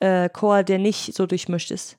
äh, 0.00 0.28
Chor, 0.28 0.62
der 0.64 0.78
nicht 0.78 1.14
so 1.14 1.26
durchmischt 1.26 1.70
ist? 1.70 1.96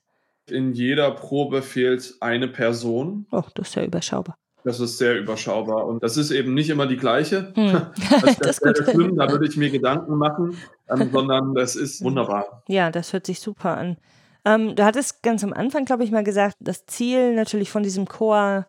In 0.48 0.72
jeder 0.74 1.10
Probe 1.10 1.62
fehlt 1.62 2.14
eine 2.20 2.46
Person. 2.46 3.26
Oh, 3.32 3.42
das 3.54 3.68
ist 3.68 3.74
ja 3.74 3.82
überschaubar. 3.84 4.36
Das 4.62 4.80
ist 4.80 4.98
sehr 4.98 5.18
überschaubar. 5.18 5.86
Und 5.86 6.02
das 6.02 6.16
ist 6.16 6.30
eben 6.30 6.54
nicht 6.54 6.70
immer 6.70 6.86
die 6.86 6.96
gleiche. 6.96 7.52
Hm. 7.54 7.82
Das, 8.22 8.36
Das 8.38 8.62
wäre 8.62 8.90
schlimm, 8.90 9.16
da 9.16 9.28
würde 9.30 9.46
ich 9.46 9.56
mir 9.56 9.70
Gedanken 9.70 10.16
machen, 10.16 10.56
ähm, 10.88 11.10
sondern 11.12 11.54
das 11.54 11.74
ist 11.74 12.02
wunderbar. 12.02 12.62
Ja, 12.68 12.90
das 12.90 13.12
hört 13.12 13.26
sich 13.26 13.40
super 13.40 13.76
an. 13.76 13.96
Ähm, 14.44 14.76
du 14.76 14.84
hattest 14.84 15.24
ganz 15.24 15.42
am 15.42 15.52
Anfang, 15.52 15.84
glaube 15.84 16.04
ich, 16.04 16.12
mal 16.12 16.22
gesagt, 16.22 16.54
das 16.60 16.86
Ziel 16.86 17.34
natürlich 17.34 17.70
von 17.70 17.82
diesem 17.82 18.06
Chor 18.06 18.66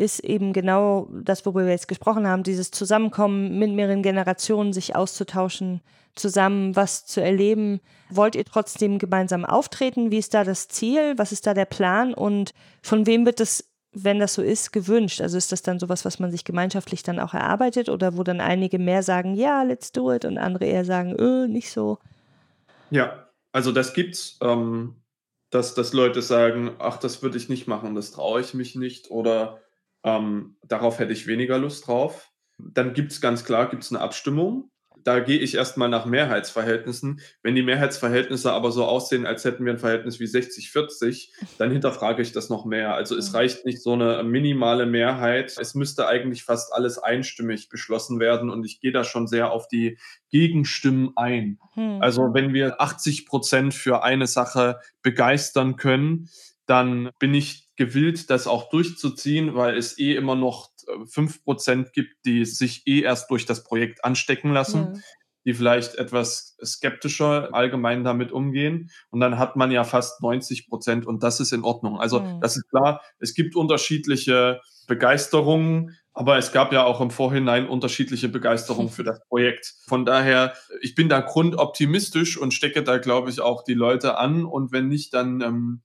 ist 0.00 0.20
eben 0.20 0.54
genau 0.54 1.08
das, 1.12 1.44
worüber 1.44 1.66
wir 1.66 1.72
jetzt 1.72 1.86
gesprochen 1.86 2.26
haben, 2.26 2.42
dieses 2.42 2.70
Zusammenkommen 2.70 3.58
mit 3.58 3.70
mehreren 3.72 4.02
Generationen, 4.02 4.72
sich 4.72 4.96
auszutauschen, 4.96 5.82
zusammen 6.14 6.74
was 6.74 7.04
zu 7.04 7.22
erleben. 7.22 7.80
Wollt 8.08 8.34
ihr 8.34 8.46
trotzdem 8.46 8.98
gemeinsam 8.98 9.44
auftreten? 9.44 10.10
Wie 10.10 10.16
ist 10.16 10.32
da 10.32 10.42
das 10.42 10.68
Ziel? 10.68 11.18
Was 11.18 11.32
ist 11.32 11.46
da 11.46 11.52
der 11.52 11.66
Plan? 11.66 12.14
Und 12.14 12.54
von 12.82 13.06
wem 13.06 13.26
wird 13.26 13.40
das, 13.40 13.68
wenn 13.92 14.18
das 14.18 14.32
so 14.32 14.42
ist, 14.42 14.72
gewünscht? 14.72 15.20
Also 15.20 15.36
ist 15.36 15.52
das 15.52 15.60
dann 15.60 15.78
sowas, 15.78 16.06
was 16.06 16.18
man 16.18 16.30
sich 16.30 16.44
gemeinschaftlich 16.44 17.02
dann 17.02 17.20
auch 17.20 17.34
erarbeitet 17.34 17.90
oder 17.90 18.16
wo 18.16 18.22
dann 18.22 18.40
einige 18.40 18.78
mehr 18.78 19.02
sagen, 19.02 19.34
ja, 19.34 19.62
let's 19.64 19.92
do 19.92 20.10
it 20.12 20.24
und 20.24 20.38
andere 20.38 20.64
eher 20.64 20.86
sagen, 20.86 21.14
öh, 21.18 21.46
nicht 21.46 21.70
so? 21.70 21.98
Ja, 22.88 23.28
also 23.52 23.70
das 23.70 23.92
gibt's, 23.92 24.38
ähm, 24.40 24.94
dass, 25.50 25.74
dass 25.74 25.92
Leute 25.92 26.22
sagen, 26.22 26.70
ach, 26.78 26.96
das 26.96 27.22
würde 27.22 27.36
ich 27.36 27.50
nicht 27.50 27.68
machen, 27.68 27.94
das 27.94 28.12
traue 28.12 28.40
ich 28.40 28.54
mich 28.54 28.76
nicht 28.76 29.10
oder 29.10 29.60
ähm, 30.04 30.56
darauf 30.62 30.98
hätte 30.98 31.12
ich 31.12 31.26
weniger 31.26 31.58
Lust 31.58 31.86
drauf. 31.86 32.30
Dann 32.58 32.92
gibt 32.92 33.12
es 33.12 33.20
ganz 33.20 33.44
klar, 33.44 33.68
gibt 33.70 33.90
eine 33.90 34.00
Abstimmung. 34.00 34.70
Da 35.02 35.20
gehe 35.20 35.38
ich 35.38 35.54
erstmal 35.54 35.88
nach 35.88 36.04
Mehrheitsverhältnissen. 36.04 37.20
Wenn 37.42 37.54
die 37.54 37.62
Mehrheitsverhältnisse 37.62 38.52
aber 38.52 38.70
so 38.70 38.84
aussehen, 38.84 39.24
als 39.24 39.44
hätten 39.46 39.64
wir 39.64 39.72
ein 39.72 39.78
Verhältnis 39.78 40.20
wie 40.20 40.26
60-40, 40.26 41.30
dann 41.56 41.70
hinterfrage 41.70 42.20
ich 42.20 42.32
das 42.32 42.50
noch 42.50 42.66
mehr. 42.66 42.94
Also 42.94 43.16
es 43.16 43.30
Mhm. 43.30 43.36
reicht 43.36 43.64
nicht 43.64 43.82
so 43.82 43.94
eine 43.94 44.22
minimale 44.24 44.84
Mehrheit. 44.84 45.56
Es 45.58 45.74
müsste 45.74 46.06
eigentlich 46.06 46.44
fast 46.44 46.74
alles 46.74 46.98
einstimmig 46.98 47.70
beschlossen 47.70 48.20
werden 48.20 48.50
und 48.50 48.64
ich 48.66 48.80
gehe 48.80 48.92
da 48.92 49.02
schon 49.02 49.26
sehr 49.26 49.52
auf 49.52 49.68
die 49.68 49.96
Gegenstimmen 50.30 51.12
ein. 51.16 51.58
Hm. 51.74 52.02
Also 52.02 52.34
wenn 52.34 52.52
wir 52.52 52.80
80 52.82 53.24
Prozent 53.24 53.72
für 53.72 54.02
eine 54.02 54.26
Sache 54.26 54.80
begeistern 55.02 55.76
können, 55.76 56.28
dann 56.70 57.10
bin 57.18 57.34
ich 57.34 57.68
gewillt, 57.76 58.30
das 58.30 58.46
auch 58.46 58.70
durchzuziehen, 58.70 59.54
weil 59.54 59.76
es 59.76 59.98
eh 59.98 60.14
immer 60.14 60.36
noch 60.36 60.70
äh, 60.86 61.06
5 61.06 61.42
Prozent 61.44 61.92
gibt, 61.92 62.14
die 62.24 62.44
sich 62.44 62.86
eh 62.86 63.00
erst 63.00 63.30
durch 63.30 63.44
das 63.46 63.64
Projekt 63.64 64.04
anstecken 64.04 64.52
lassen, 64.52 64.78
Ja. 64.94 65.00
die 65.46 65.54
vielleicht 65.54 65.94
etwas 65.96 66.56
skeptischer 66.62 67.48
allgemein 67.54 68.04
damit 68.04 68.30
umgehen. 68.30 68.90
Und 69.10 69.20
dann 69.20 69.38
hat 69.38 69.56
man 69.56 69.70
ja 69.70 69.84
fast 69.84 70.20
90 70.22 70.68
Prozent 70.68 71.06
und 71.06 71.22
das 71.22 71.40
ist 71.40 71.52
in 71.52 71.64
Ordnung. 71.64 71.98
Also 71.98 72.20
Mhm. 72.20 72.40
das 72.42 72.56
ist 72.56 72.68
klar, 72.68 73.00
es 73.18 73.34
gibt 73.34 73.56
unterschiedliche 73.56 74.60
Begeisterungen, 74.86 75.96
aber 76.12 76.36
es 76.36 76.52
gab 76.52 76.72
ja 76.72 76.84
auch 76.84 77.00
im 77.00 77.10
Vorhinein 77.10 77.66
unterschiedliche 77.68 78.28
Begeisterung 78.28 78.90
für 78.90 79.04
das 79.04 79.20
Projekt. 79.28 79.74
Von 79.86 80.04
daher, 80.04 80.54
ich 80.82 80.94
bin 80.94 81.08
da 81.08 81.20
grundoptimistisch 81.20 82.36
und 82.36 82.52
stecke 82.52 82.82
da, 82.82 82.98
glaube 82.98 83.30
ich, 83.30 83.40
auch 83.40 83.64
die 83.64 83.74
Leute 83.74 84.18
an. 84.18 84.44
Und 84.44 84.72
wenn 84.72 84.88
nicht, 84.88 85.14
dann 85.14 85.40
ähm, 85.40 85.80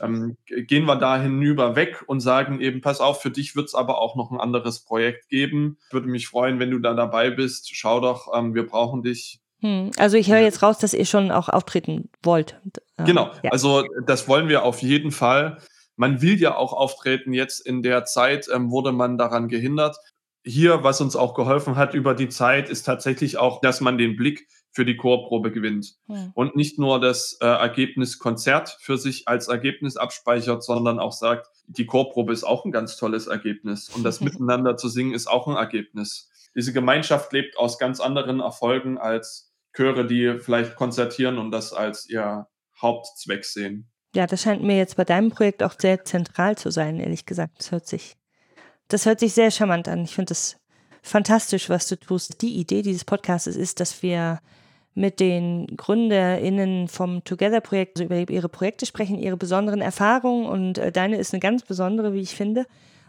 ähm, 0.00 0.36
gehen 0.46 0.84
wir 0.84 0.96
da 0.96 1.20
hinüber 1.20 1.76
weg 1.76 2.04
und 2.06 2.20
sagen 2.20 2.60
eben, 2.60 2.80
pass 2.80 3.00
auf, 3.00 3.22
für 3.22 3.30
dich 3.30 3.56
wird 3.56 3.66
es 3.68 3.74
aber 3.74 3.98
auch 4.00 4.16
noch 4.16 4.30
ein 4.30 4.40
anderes 4.40 4.80
Projekt 4.80 5.28
geben. 5.28 5.78
Würde 5.90 6.08
mich 6.08 6.28
freuen, 6.28 6.58
wenn 6.58 6.70
du 6.70 6.78
da 6.78 6.94
dabei 6.94 7.30
bist. 7.30 7.74
Schau 7.74 8.00
doch, 8.00 8.28
ähm, 8.36 8.54
wir 8.54 8.66
brauchen 8.66 9.02
dich. 9.02 9.40
Hm. 9.60 9.90
Also 9.96 10.16
ich 10.16 10.30
höre 10.30 10.40
jetzt 10.40 10.62
raus, 10.62 10.78
dass 10.78 10.92
ihr 10.94 11.06
schon 11.06 11.30
auch 11.30 11.48
auftreten 11.48 12.10
wollt. 12.22 12.60
Ähm, 12.98 13.04
Genau, 13.06 13.30
Ja. 13.42 13.50
also 13.52 13.84
das 14.06 14.28
wollen 14.28 14.48
wir 14.48 14.64
auf 14.64 14.82
jeden 14.82 15.12
Fall. 15.12 15.58
Man 15.96 16.20
will 16.20 16.38
ja 16.38 16.56
auch 16.56 16.72
auftreten. 16.74 17.32
Jetzt 17.32 17.60
in 17.66 17.82
der 17.82 18.04
Zeit 18.04 18.48
ähm, 18.52 18.70
wurde 18.70 18.92
man 18.92 19.16
daran 19.16 19.48
gehindert. 19.48 19.96
Hier, 20.44 20.84
was 20.84 21.00
uns 21.00 21.16
auch 21.16 21.34
geholfen 21.34 21.76
hat 21.76 21.94
über 21.94 22.14
die 22.14 22.28
Zeit, 22.28 22.68
ist 22.68 22.84
tatsächlich 22.84 23.38
auch, 23.38 23.60
dass 23.62 23.80
man 23.80 23.98
den 23.98 24.14
Blick 24.14 24.46
für 24.76 24.84
die 24.84 24.98
Chorprobe 24.98 25.52
gewinnt. 25.52 25.94
Hm. 26.06 26.32
und 26.34 26.54
nicht 26.54 26.78
nur 26.78 27.00
das 27.00 27.38
äh, 27.40 27.46
Ergebnis 27.46 28.18
Konzert 28.18 28.76
für 28.78 28.98
sich 28.98 29.26
als 29.26 29.48
Ergebnis 29.48 29.96
abspeichert, 29.96 30.62
sondern 30.62 30.98
auch 30.98 31.12
sagt, 31.12 31.48
die 31.66 31.86
Chorprobe 31.86 32.34
ist 32.34 32.44
auch 32.44 32.66
ein 32.66 32.72
ganz 32.72 32.98
tolles 32.98 33.26
Ergebnis 33.26 33.88
und 33.88 34.04
das 34.04 34.20
Miteinander 34.26 34.76
zu 34.76 34.90
singen 34.90 35.14
ist 35.14 35.28
auch 35.28 35.48
ein 35.48 35.56
Ergebnis. 35.56 36.28
Diese 36.54 36.74
Gemeinschaft 36.74 37.32
lebt 37.32 37.56
aus 37.56 37.78
ganz 37.78 38.00
anderen 38.00 38.40
Erfolgen 38.40 38.98
als 38.98 39.50
Chöre, 39.74 40.06
die 40.06 40.38
vielleicht 40.40 40.76
konzertieren 40.76 41.38
und 41.38 41.50
das 41.52 41.72
als 41.72 42.06
ihr 42.10 42.46
Hauptzweck 42.80 43.46
sehen. 43.46 43.90
Ja, 44.14 44.26
das 44.26 44.42
scheint 44.42 44.62
mir 44.62 44.76
jetzt 44.76 44.96
bei 44.96 45.04
deinem 45.04 45.30
Projekt 45.30 45.62
auch 45.62 45.74
sehr 45.78 46.04
zentral 46.04 46.58
zu 46.58 46.70
sein, 46.70 47.00
ehrlich 47.00 47.24
gesagt. 47.24 47.60
Das 47.60 47.72
hört 47.72 47.86
sich, 47.86 48.16
das 48.88 49.06
hört 49.06 49.20
sich 49.20 49.32
sehr 49.32 49.50
charmant 49.50 49.88
an. 49.88 50.04
Ich 50.04 50.14
finde 50.14 50.32
es 50.32 50.58
fantastisch, 51.00 51.70
was 51.70 51.88
du 51.88 51.98
tust. 51.98 52.42
Die 52.42 52.56
Idee 52.56 52.82
dieses 52.82 53.06
Podcasts 53.06 53.46
ist, 53.46 53.80
dass 53.80 54.02
wir 54.02 54.40
mit 54.96 55.20
den 55.20 55.66
GründerInnen 55.76 56.88
vom 56.88 57.22
Together-Projekt 57.22 58.00
also 58.00 58.04
über 58.04 58.32
ihre 58.32 58.48
Projekte 58.48 58.86
sprechen, 58.86 59.18
ihre 59.18 59.36
besonderen 59.36 59.82
Erfahrungen 59.82 60.46
und 60.46 60.78
äh, 60.78 60.90
deine 60.90 61.18
ist 61.18 61.34
eine 61.34 61.40
ganz 61.40 61.62
besondere, 61.62 62.14
wie 62.14 62.22
ich 62.22 62.34
finde. 62.34 62.64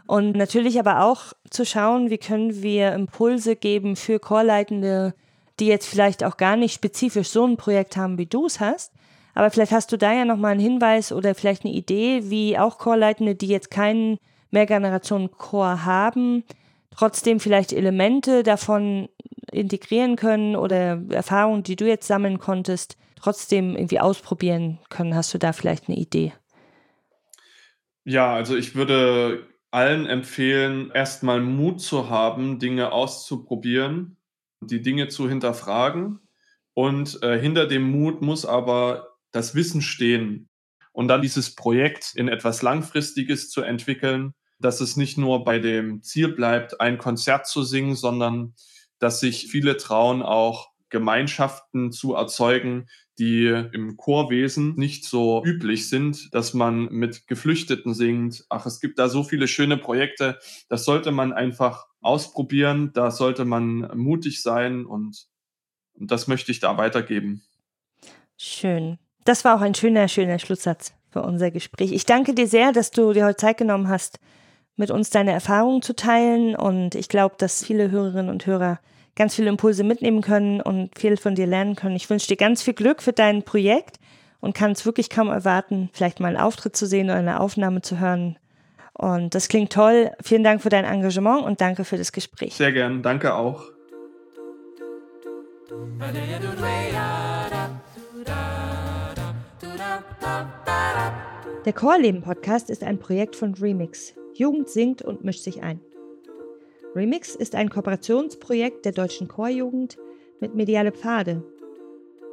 Und 0.06 0.36
natürlich 0.36 0.78
aber 0.78 1.02
auch 1.02 1.32
zu 1.50 1.64
schauen, 1.64 2.10
wie 2.10 2.18
können 2.18 2.62
wir 2.62 2.92
Impulse 2.92 3.56
geben 3.56 3.96
für 3.96 4.18
Chorleitende, 4.18 5.14
die 5.60 5.66
jetzt 5.66 5.88
vielleicht 5.88 6.24
auch 6.24 6.36
gar 6.36 6.56
nicht 6.56 6.74
spezifisch 6.74 7.30
so 7.30 7.46
ein 7.46 7.56
Projekt 7.56 7.96
haben, 7.96 8.18
wie 8.18 8.26
du 8.26 8.46
es 8.46 8.60
hast. 8.60 8.92
Aber 9.34 9.50
vielleicht 9.50 9.72
hast 9.72 9.90
du 9.90 9.96
da 9.96 10.12
ja 10.12 10.26
nochmal 10.26 10.52
einen 10.52 10.60
Hinweis 10.60 11.10
oder 11.10 11.34
vielleicht 11.34 11.64
eine 11.64 11.72
Idee, 11.72 12.22
wie 12.24 12.58
auch 12.58 12.76
Chorleitende, 12.76 13.34
die 13.34 13.48
jetzt 13.48 13.70
keinen 13.70 14.18
Mehrgenerationen-Chor 14.50 15.86
haben, 15.86 16.44
trotzdem 16.90 17.40
vielleicht 17.40 17.72
Elemente 17.72 18.42
davon 18.42 19.08
integrieren 19.52 20.16
können 20.16 20.56
oder 20.56 21.02
Erfahrungen, 21.10 21.62
die 21.62 21.76
du 21.76 21.86
jetzt 21.86 22.06
sammeln 22.06 22.38
konntest, 22.38 22.96
trotzdem 23.16 23.76
irgendwie 23.76 24.00
ausprobieren 24.00 24.78
können. 24.88 25.14
Hast 25.14 25.32
du 25.34 25.38
da 25.38 25.52
vielleicht 25.52 25.88
eine 25.88 25.98
Idee? 25.98 26.32
Ja, 28.04 28.34
also 28.34 28.56
ich 28.56 28.74
würde 28.74 29.46
allen 29.70 30.06
empfehlen, 30.06 30.90
erstmal 30.92 31.40
Mut 31.40 31.80
zu 31.80 32.08
haben, 32.08 32.58
Dinge 32.58 32.92
auszuprobieren, 32.92 34.16
die 34.60 34.80
Dinge 34.80 35.08
zu 35.08 35.28
hinterfragen. 35.28 36.20
Und 36.74 37.22
äh, 37.22 37.38
hinter 37.38 37.66
dem 37.66 37.82
Mut 37.82 38.22
muss 38.22 38.46
aber 38.46 39.16
das 39.32 39.54
Wissen 39.54 39.82
stehen. 39.82 40.48
Und 40.92 41.08
dann 41.08 41.22
dieses 41.22 41.54
Projekt 41.54 42.12
in 42.14 42.28
etwas 42.28 42.62
Langfristiges 42.62 43.50
zu 43.50 43.62
entwickeln, 43.62 44.32
dass 44.58 44.80
es 44.80 44.96
nicht 44.96 45.18
nur 45.18 45.44
bei 45.44 45.58
dem 45.58 46.02
Ziel 46.02 46.28
bleibt, 46.28 46.80
ein 46.80 46.98
Konzert 46.98 47.46
zu 47.46 47.62
singen, 47.62 47.94
sondern 47.94 48.54
dass 48.98 49.20
sich 49.20 49.48
viele 49.48 49.76
trauen, 49.76 50.22
auch 50.22 50.70
Gemeinschaften 50.90 51.92
zu 51.92 52.14
erzeugen, 52.14 52.88
die 53.18 53.46
im 53.46 53.96
Chorwesen 53.96 54.74
nicht 54.76 55.04
so 55.04 55.42
üblich 55.44 55.88
sind, 55.88 56.32
dass 56.32 56.54
man 56.54 56.84
mit 56.86 57.26
Geflüchteten 57.26 57.92
singt. 57.92 58.44
Ach, 58.48 58.64
es 58.64 58.80
gibt 58.80 58.98
da 58.98 59.08
so 59.08 59.24
viele 59.24 59.48
schöne 59.48 59.76
Projekte. 59.76 60.38
Das 60.68 60.84
sollte 60.84 61.10
man 61.10 61.32
einfach 61.32 61.86
ausprobieren. 62.00 62.92
Da 62.94 63.10
sollte 63.10 63.44
man 63.44 63.90
mutig 63.96 64.42
sein 64.42 64.86
und, 64.86 65.26
und 65.94 66.10
das 66.10 66.28
möchte 66.28 66.52
ich 66.52 66.60
da 66.60 66.78
weitergeben. 66.78 67.42
Schön. 68.36 68.98
Das 69.24 69.44
war 69.44 69.56
auch 69.56 69.62
ein 69.62 69.74
schöner, 69.74 70.06
schöner 70.08 70.38
Schlusssatz 70.38 70.94
für 71.10 71.22
unser 71.22 71.50
Gespräch. 71.50 71.92
Ich 71.92 72.06
danke 72.06 72.34
dir 72.34 72.46
sehr, 72.46 72.72
dass 72.72 72.92
du 72.92 73.12
dir 73.12 73.26
heute 73.26 73.36
Zeit 73.36 73.58
genommen 73.58 73.88
hast, 73.88 74.20
mit 74.78 74.90
uns 74.90 75.10
deine 75.10 75.32
Erfahrungen 75.32 75.82
zu 75.82 75.94
teilen. 75.94 76.56
Und 76.56 76.94
ich 76.94 77.08
glaube, 77.08 77.34
dass 77.36 77.64
viele 77.64 77.90
Hörerinnen 77.90 78.30
und 78.30 78.46
Hörer 78.46 78.78
ganz 79.16 79.34
viele 79.34 79.50
Impulse 79.50 79.84
mitnehmen 79.84 80.22
können 80.22 80.60
und 80.60 80.96
viel 80.96 81.16
von 81.16 81.34
dir 81.34 81.46
lernen 81.46 81.74
können. 81.74 81.96
Ich 81.96 82.08
wünsche 82.08 82.28
dir 82.28 82.36
ganz 82.36 82.62
viel 82.62 82.74
Glück 82.74 83.02
für 83.02 83.12
dein 83.12 83.42
Projekt 83.42 83.98
und 84.40 84.54
kann 84.54 84.72
es 84.72 84.86
wirklich 84.86 85.10
kaum 85.10 85.28
erwarten, 85.28 85.90
vielleicht 85.92 86.20
mal 86.20 86.28
einen 86.28 86.36
Auftritt 86.36 86.76
zu 86.76 86.86
sehen 86.86 87.06
oder 87.06 87.18
eine 87.18 87.40
Aufnahme 87.40 87.82
zu 87.82 87.98
hören. 87.98 88.38
Und 88.94 89.34
das 89.34 89.48
klingt 89.48 89.72
toll. 89.72 90.12
Vielen 90.22 90.44
Dank 90.44 90.62
für 90.62 90.70
dein 90.70 90.84
Engagement 90.84 91.44
und 91.44 91.60
danke 91.60 91.84
für 91.84 91.98
das 91.98 92.12
Gespräch. 92.12 92.54
Sehr 92.54 92.72
gern. 92.72 93.02
Danke 93.02 93.34
auch. 93.34 93.64
Der 101.64 101.72
Chorleben-Podcast 101.72 102.70
ist 102.70 102.82
ein 102.82 102.98
Projekt 102.98 103.36
von 103.36 103.54
Remix. 103.54 104.14
Jugend 104.38 104.68
singt 104.68 105.02
und 105.02 105.24
mischt 105.24 105.42
sich 105.42 105.64
ein. 105.64 105.80
Remix 106.94 107.34
ist 107.34 107.56
ein 107.56 107.70
Kooperationsprojekt 107.70 108.84
der 108.84 108.92
deutschen 108.92 109.26
Chorjugend 109.26 109.98
mit 110.38 110.54
Mediale 110.54 110.92
Pfade 110.92 111.42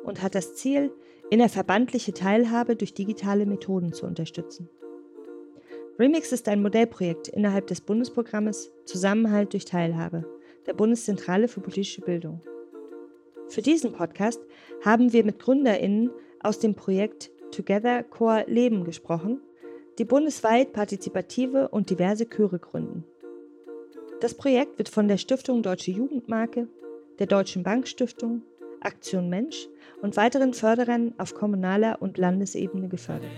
und 0.03 0.21
hat 0.21 0.35
das 0.35 0.53
Ziel, 0.53 0.91
innerverbandliche 1.31 2.13
Teilhabe 2.13 2.75
durch 2.75 2.93
digitale 2.93 3.47
Methoden 3.47 3.91
zu 3.91 4.05
unterstützen. 4.05 4.69
Remix 5.97 6.31
ist 6.31 6.47
ein 6.47 6.61
Modellprojekt 6.61 7.27
innerhalb 7.29 7.65
des 7.65 7.81
Bundesprogrammes 7.81 8.71
Zusammenhalt 8.85 9.53
durch 9.53 9.65
Teilhabe, 9.65 10.25
der 10.67 10.73
Bundeszentrale 10.73 11.47
für 11.47 11.61
politische 11.61 12.01
Bildung. 12.01 12.41
Für 13.47 13.63
diesen 13.63 13.93
Podcast 13.93 14.41
haben 14.83 15.11
wir 15.11 15.25
mit 15.25 15.39
GründerInnen 15.39 16.11
aus 16.39 16.59
dem 16.59 16.75
Projekt 16.75 17.31
Together 17.49 18.03
Core 18.03 18.45
Leben 18.47 18.83
gesprochen, 18.83 19.41
die 19.97 20.05
bundesweit 20.05 20.73
partizipative 20.73 21.69
und 21.69 21.89
diverse 21.89 22.25
Chöre 22.25 22.59
gründen. 22.59 23.05
Das 24.21 24.33
Projekt 24.33 24.77
wird 24.77 24.89
von 24.89 25.07
der 25.07 25.17
Stiftung 25.17 25.61
Deutsche 25.61 25.91
Jugendmarke, 25.91 26.67
der 27.19 27.27
Deutschen 27.27 27.63
Bankstiftung, 27.63 28.41
Aktion 28.81 29.29
Mensch 29.29 29.67
und 30.01 30.17
weiteren 30.17 30.53
Förderern 30.53 31.13
auf 31.17 31.33
kommunaler 31.33 32.01
und 32.01 32.17
Landesebene 32.17 32.87
gefördert. 32.87 33.31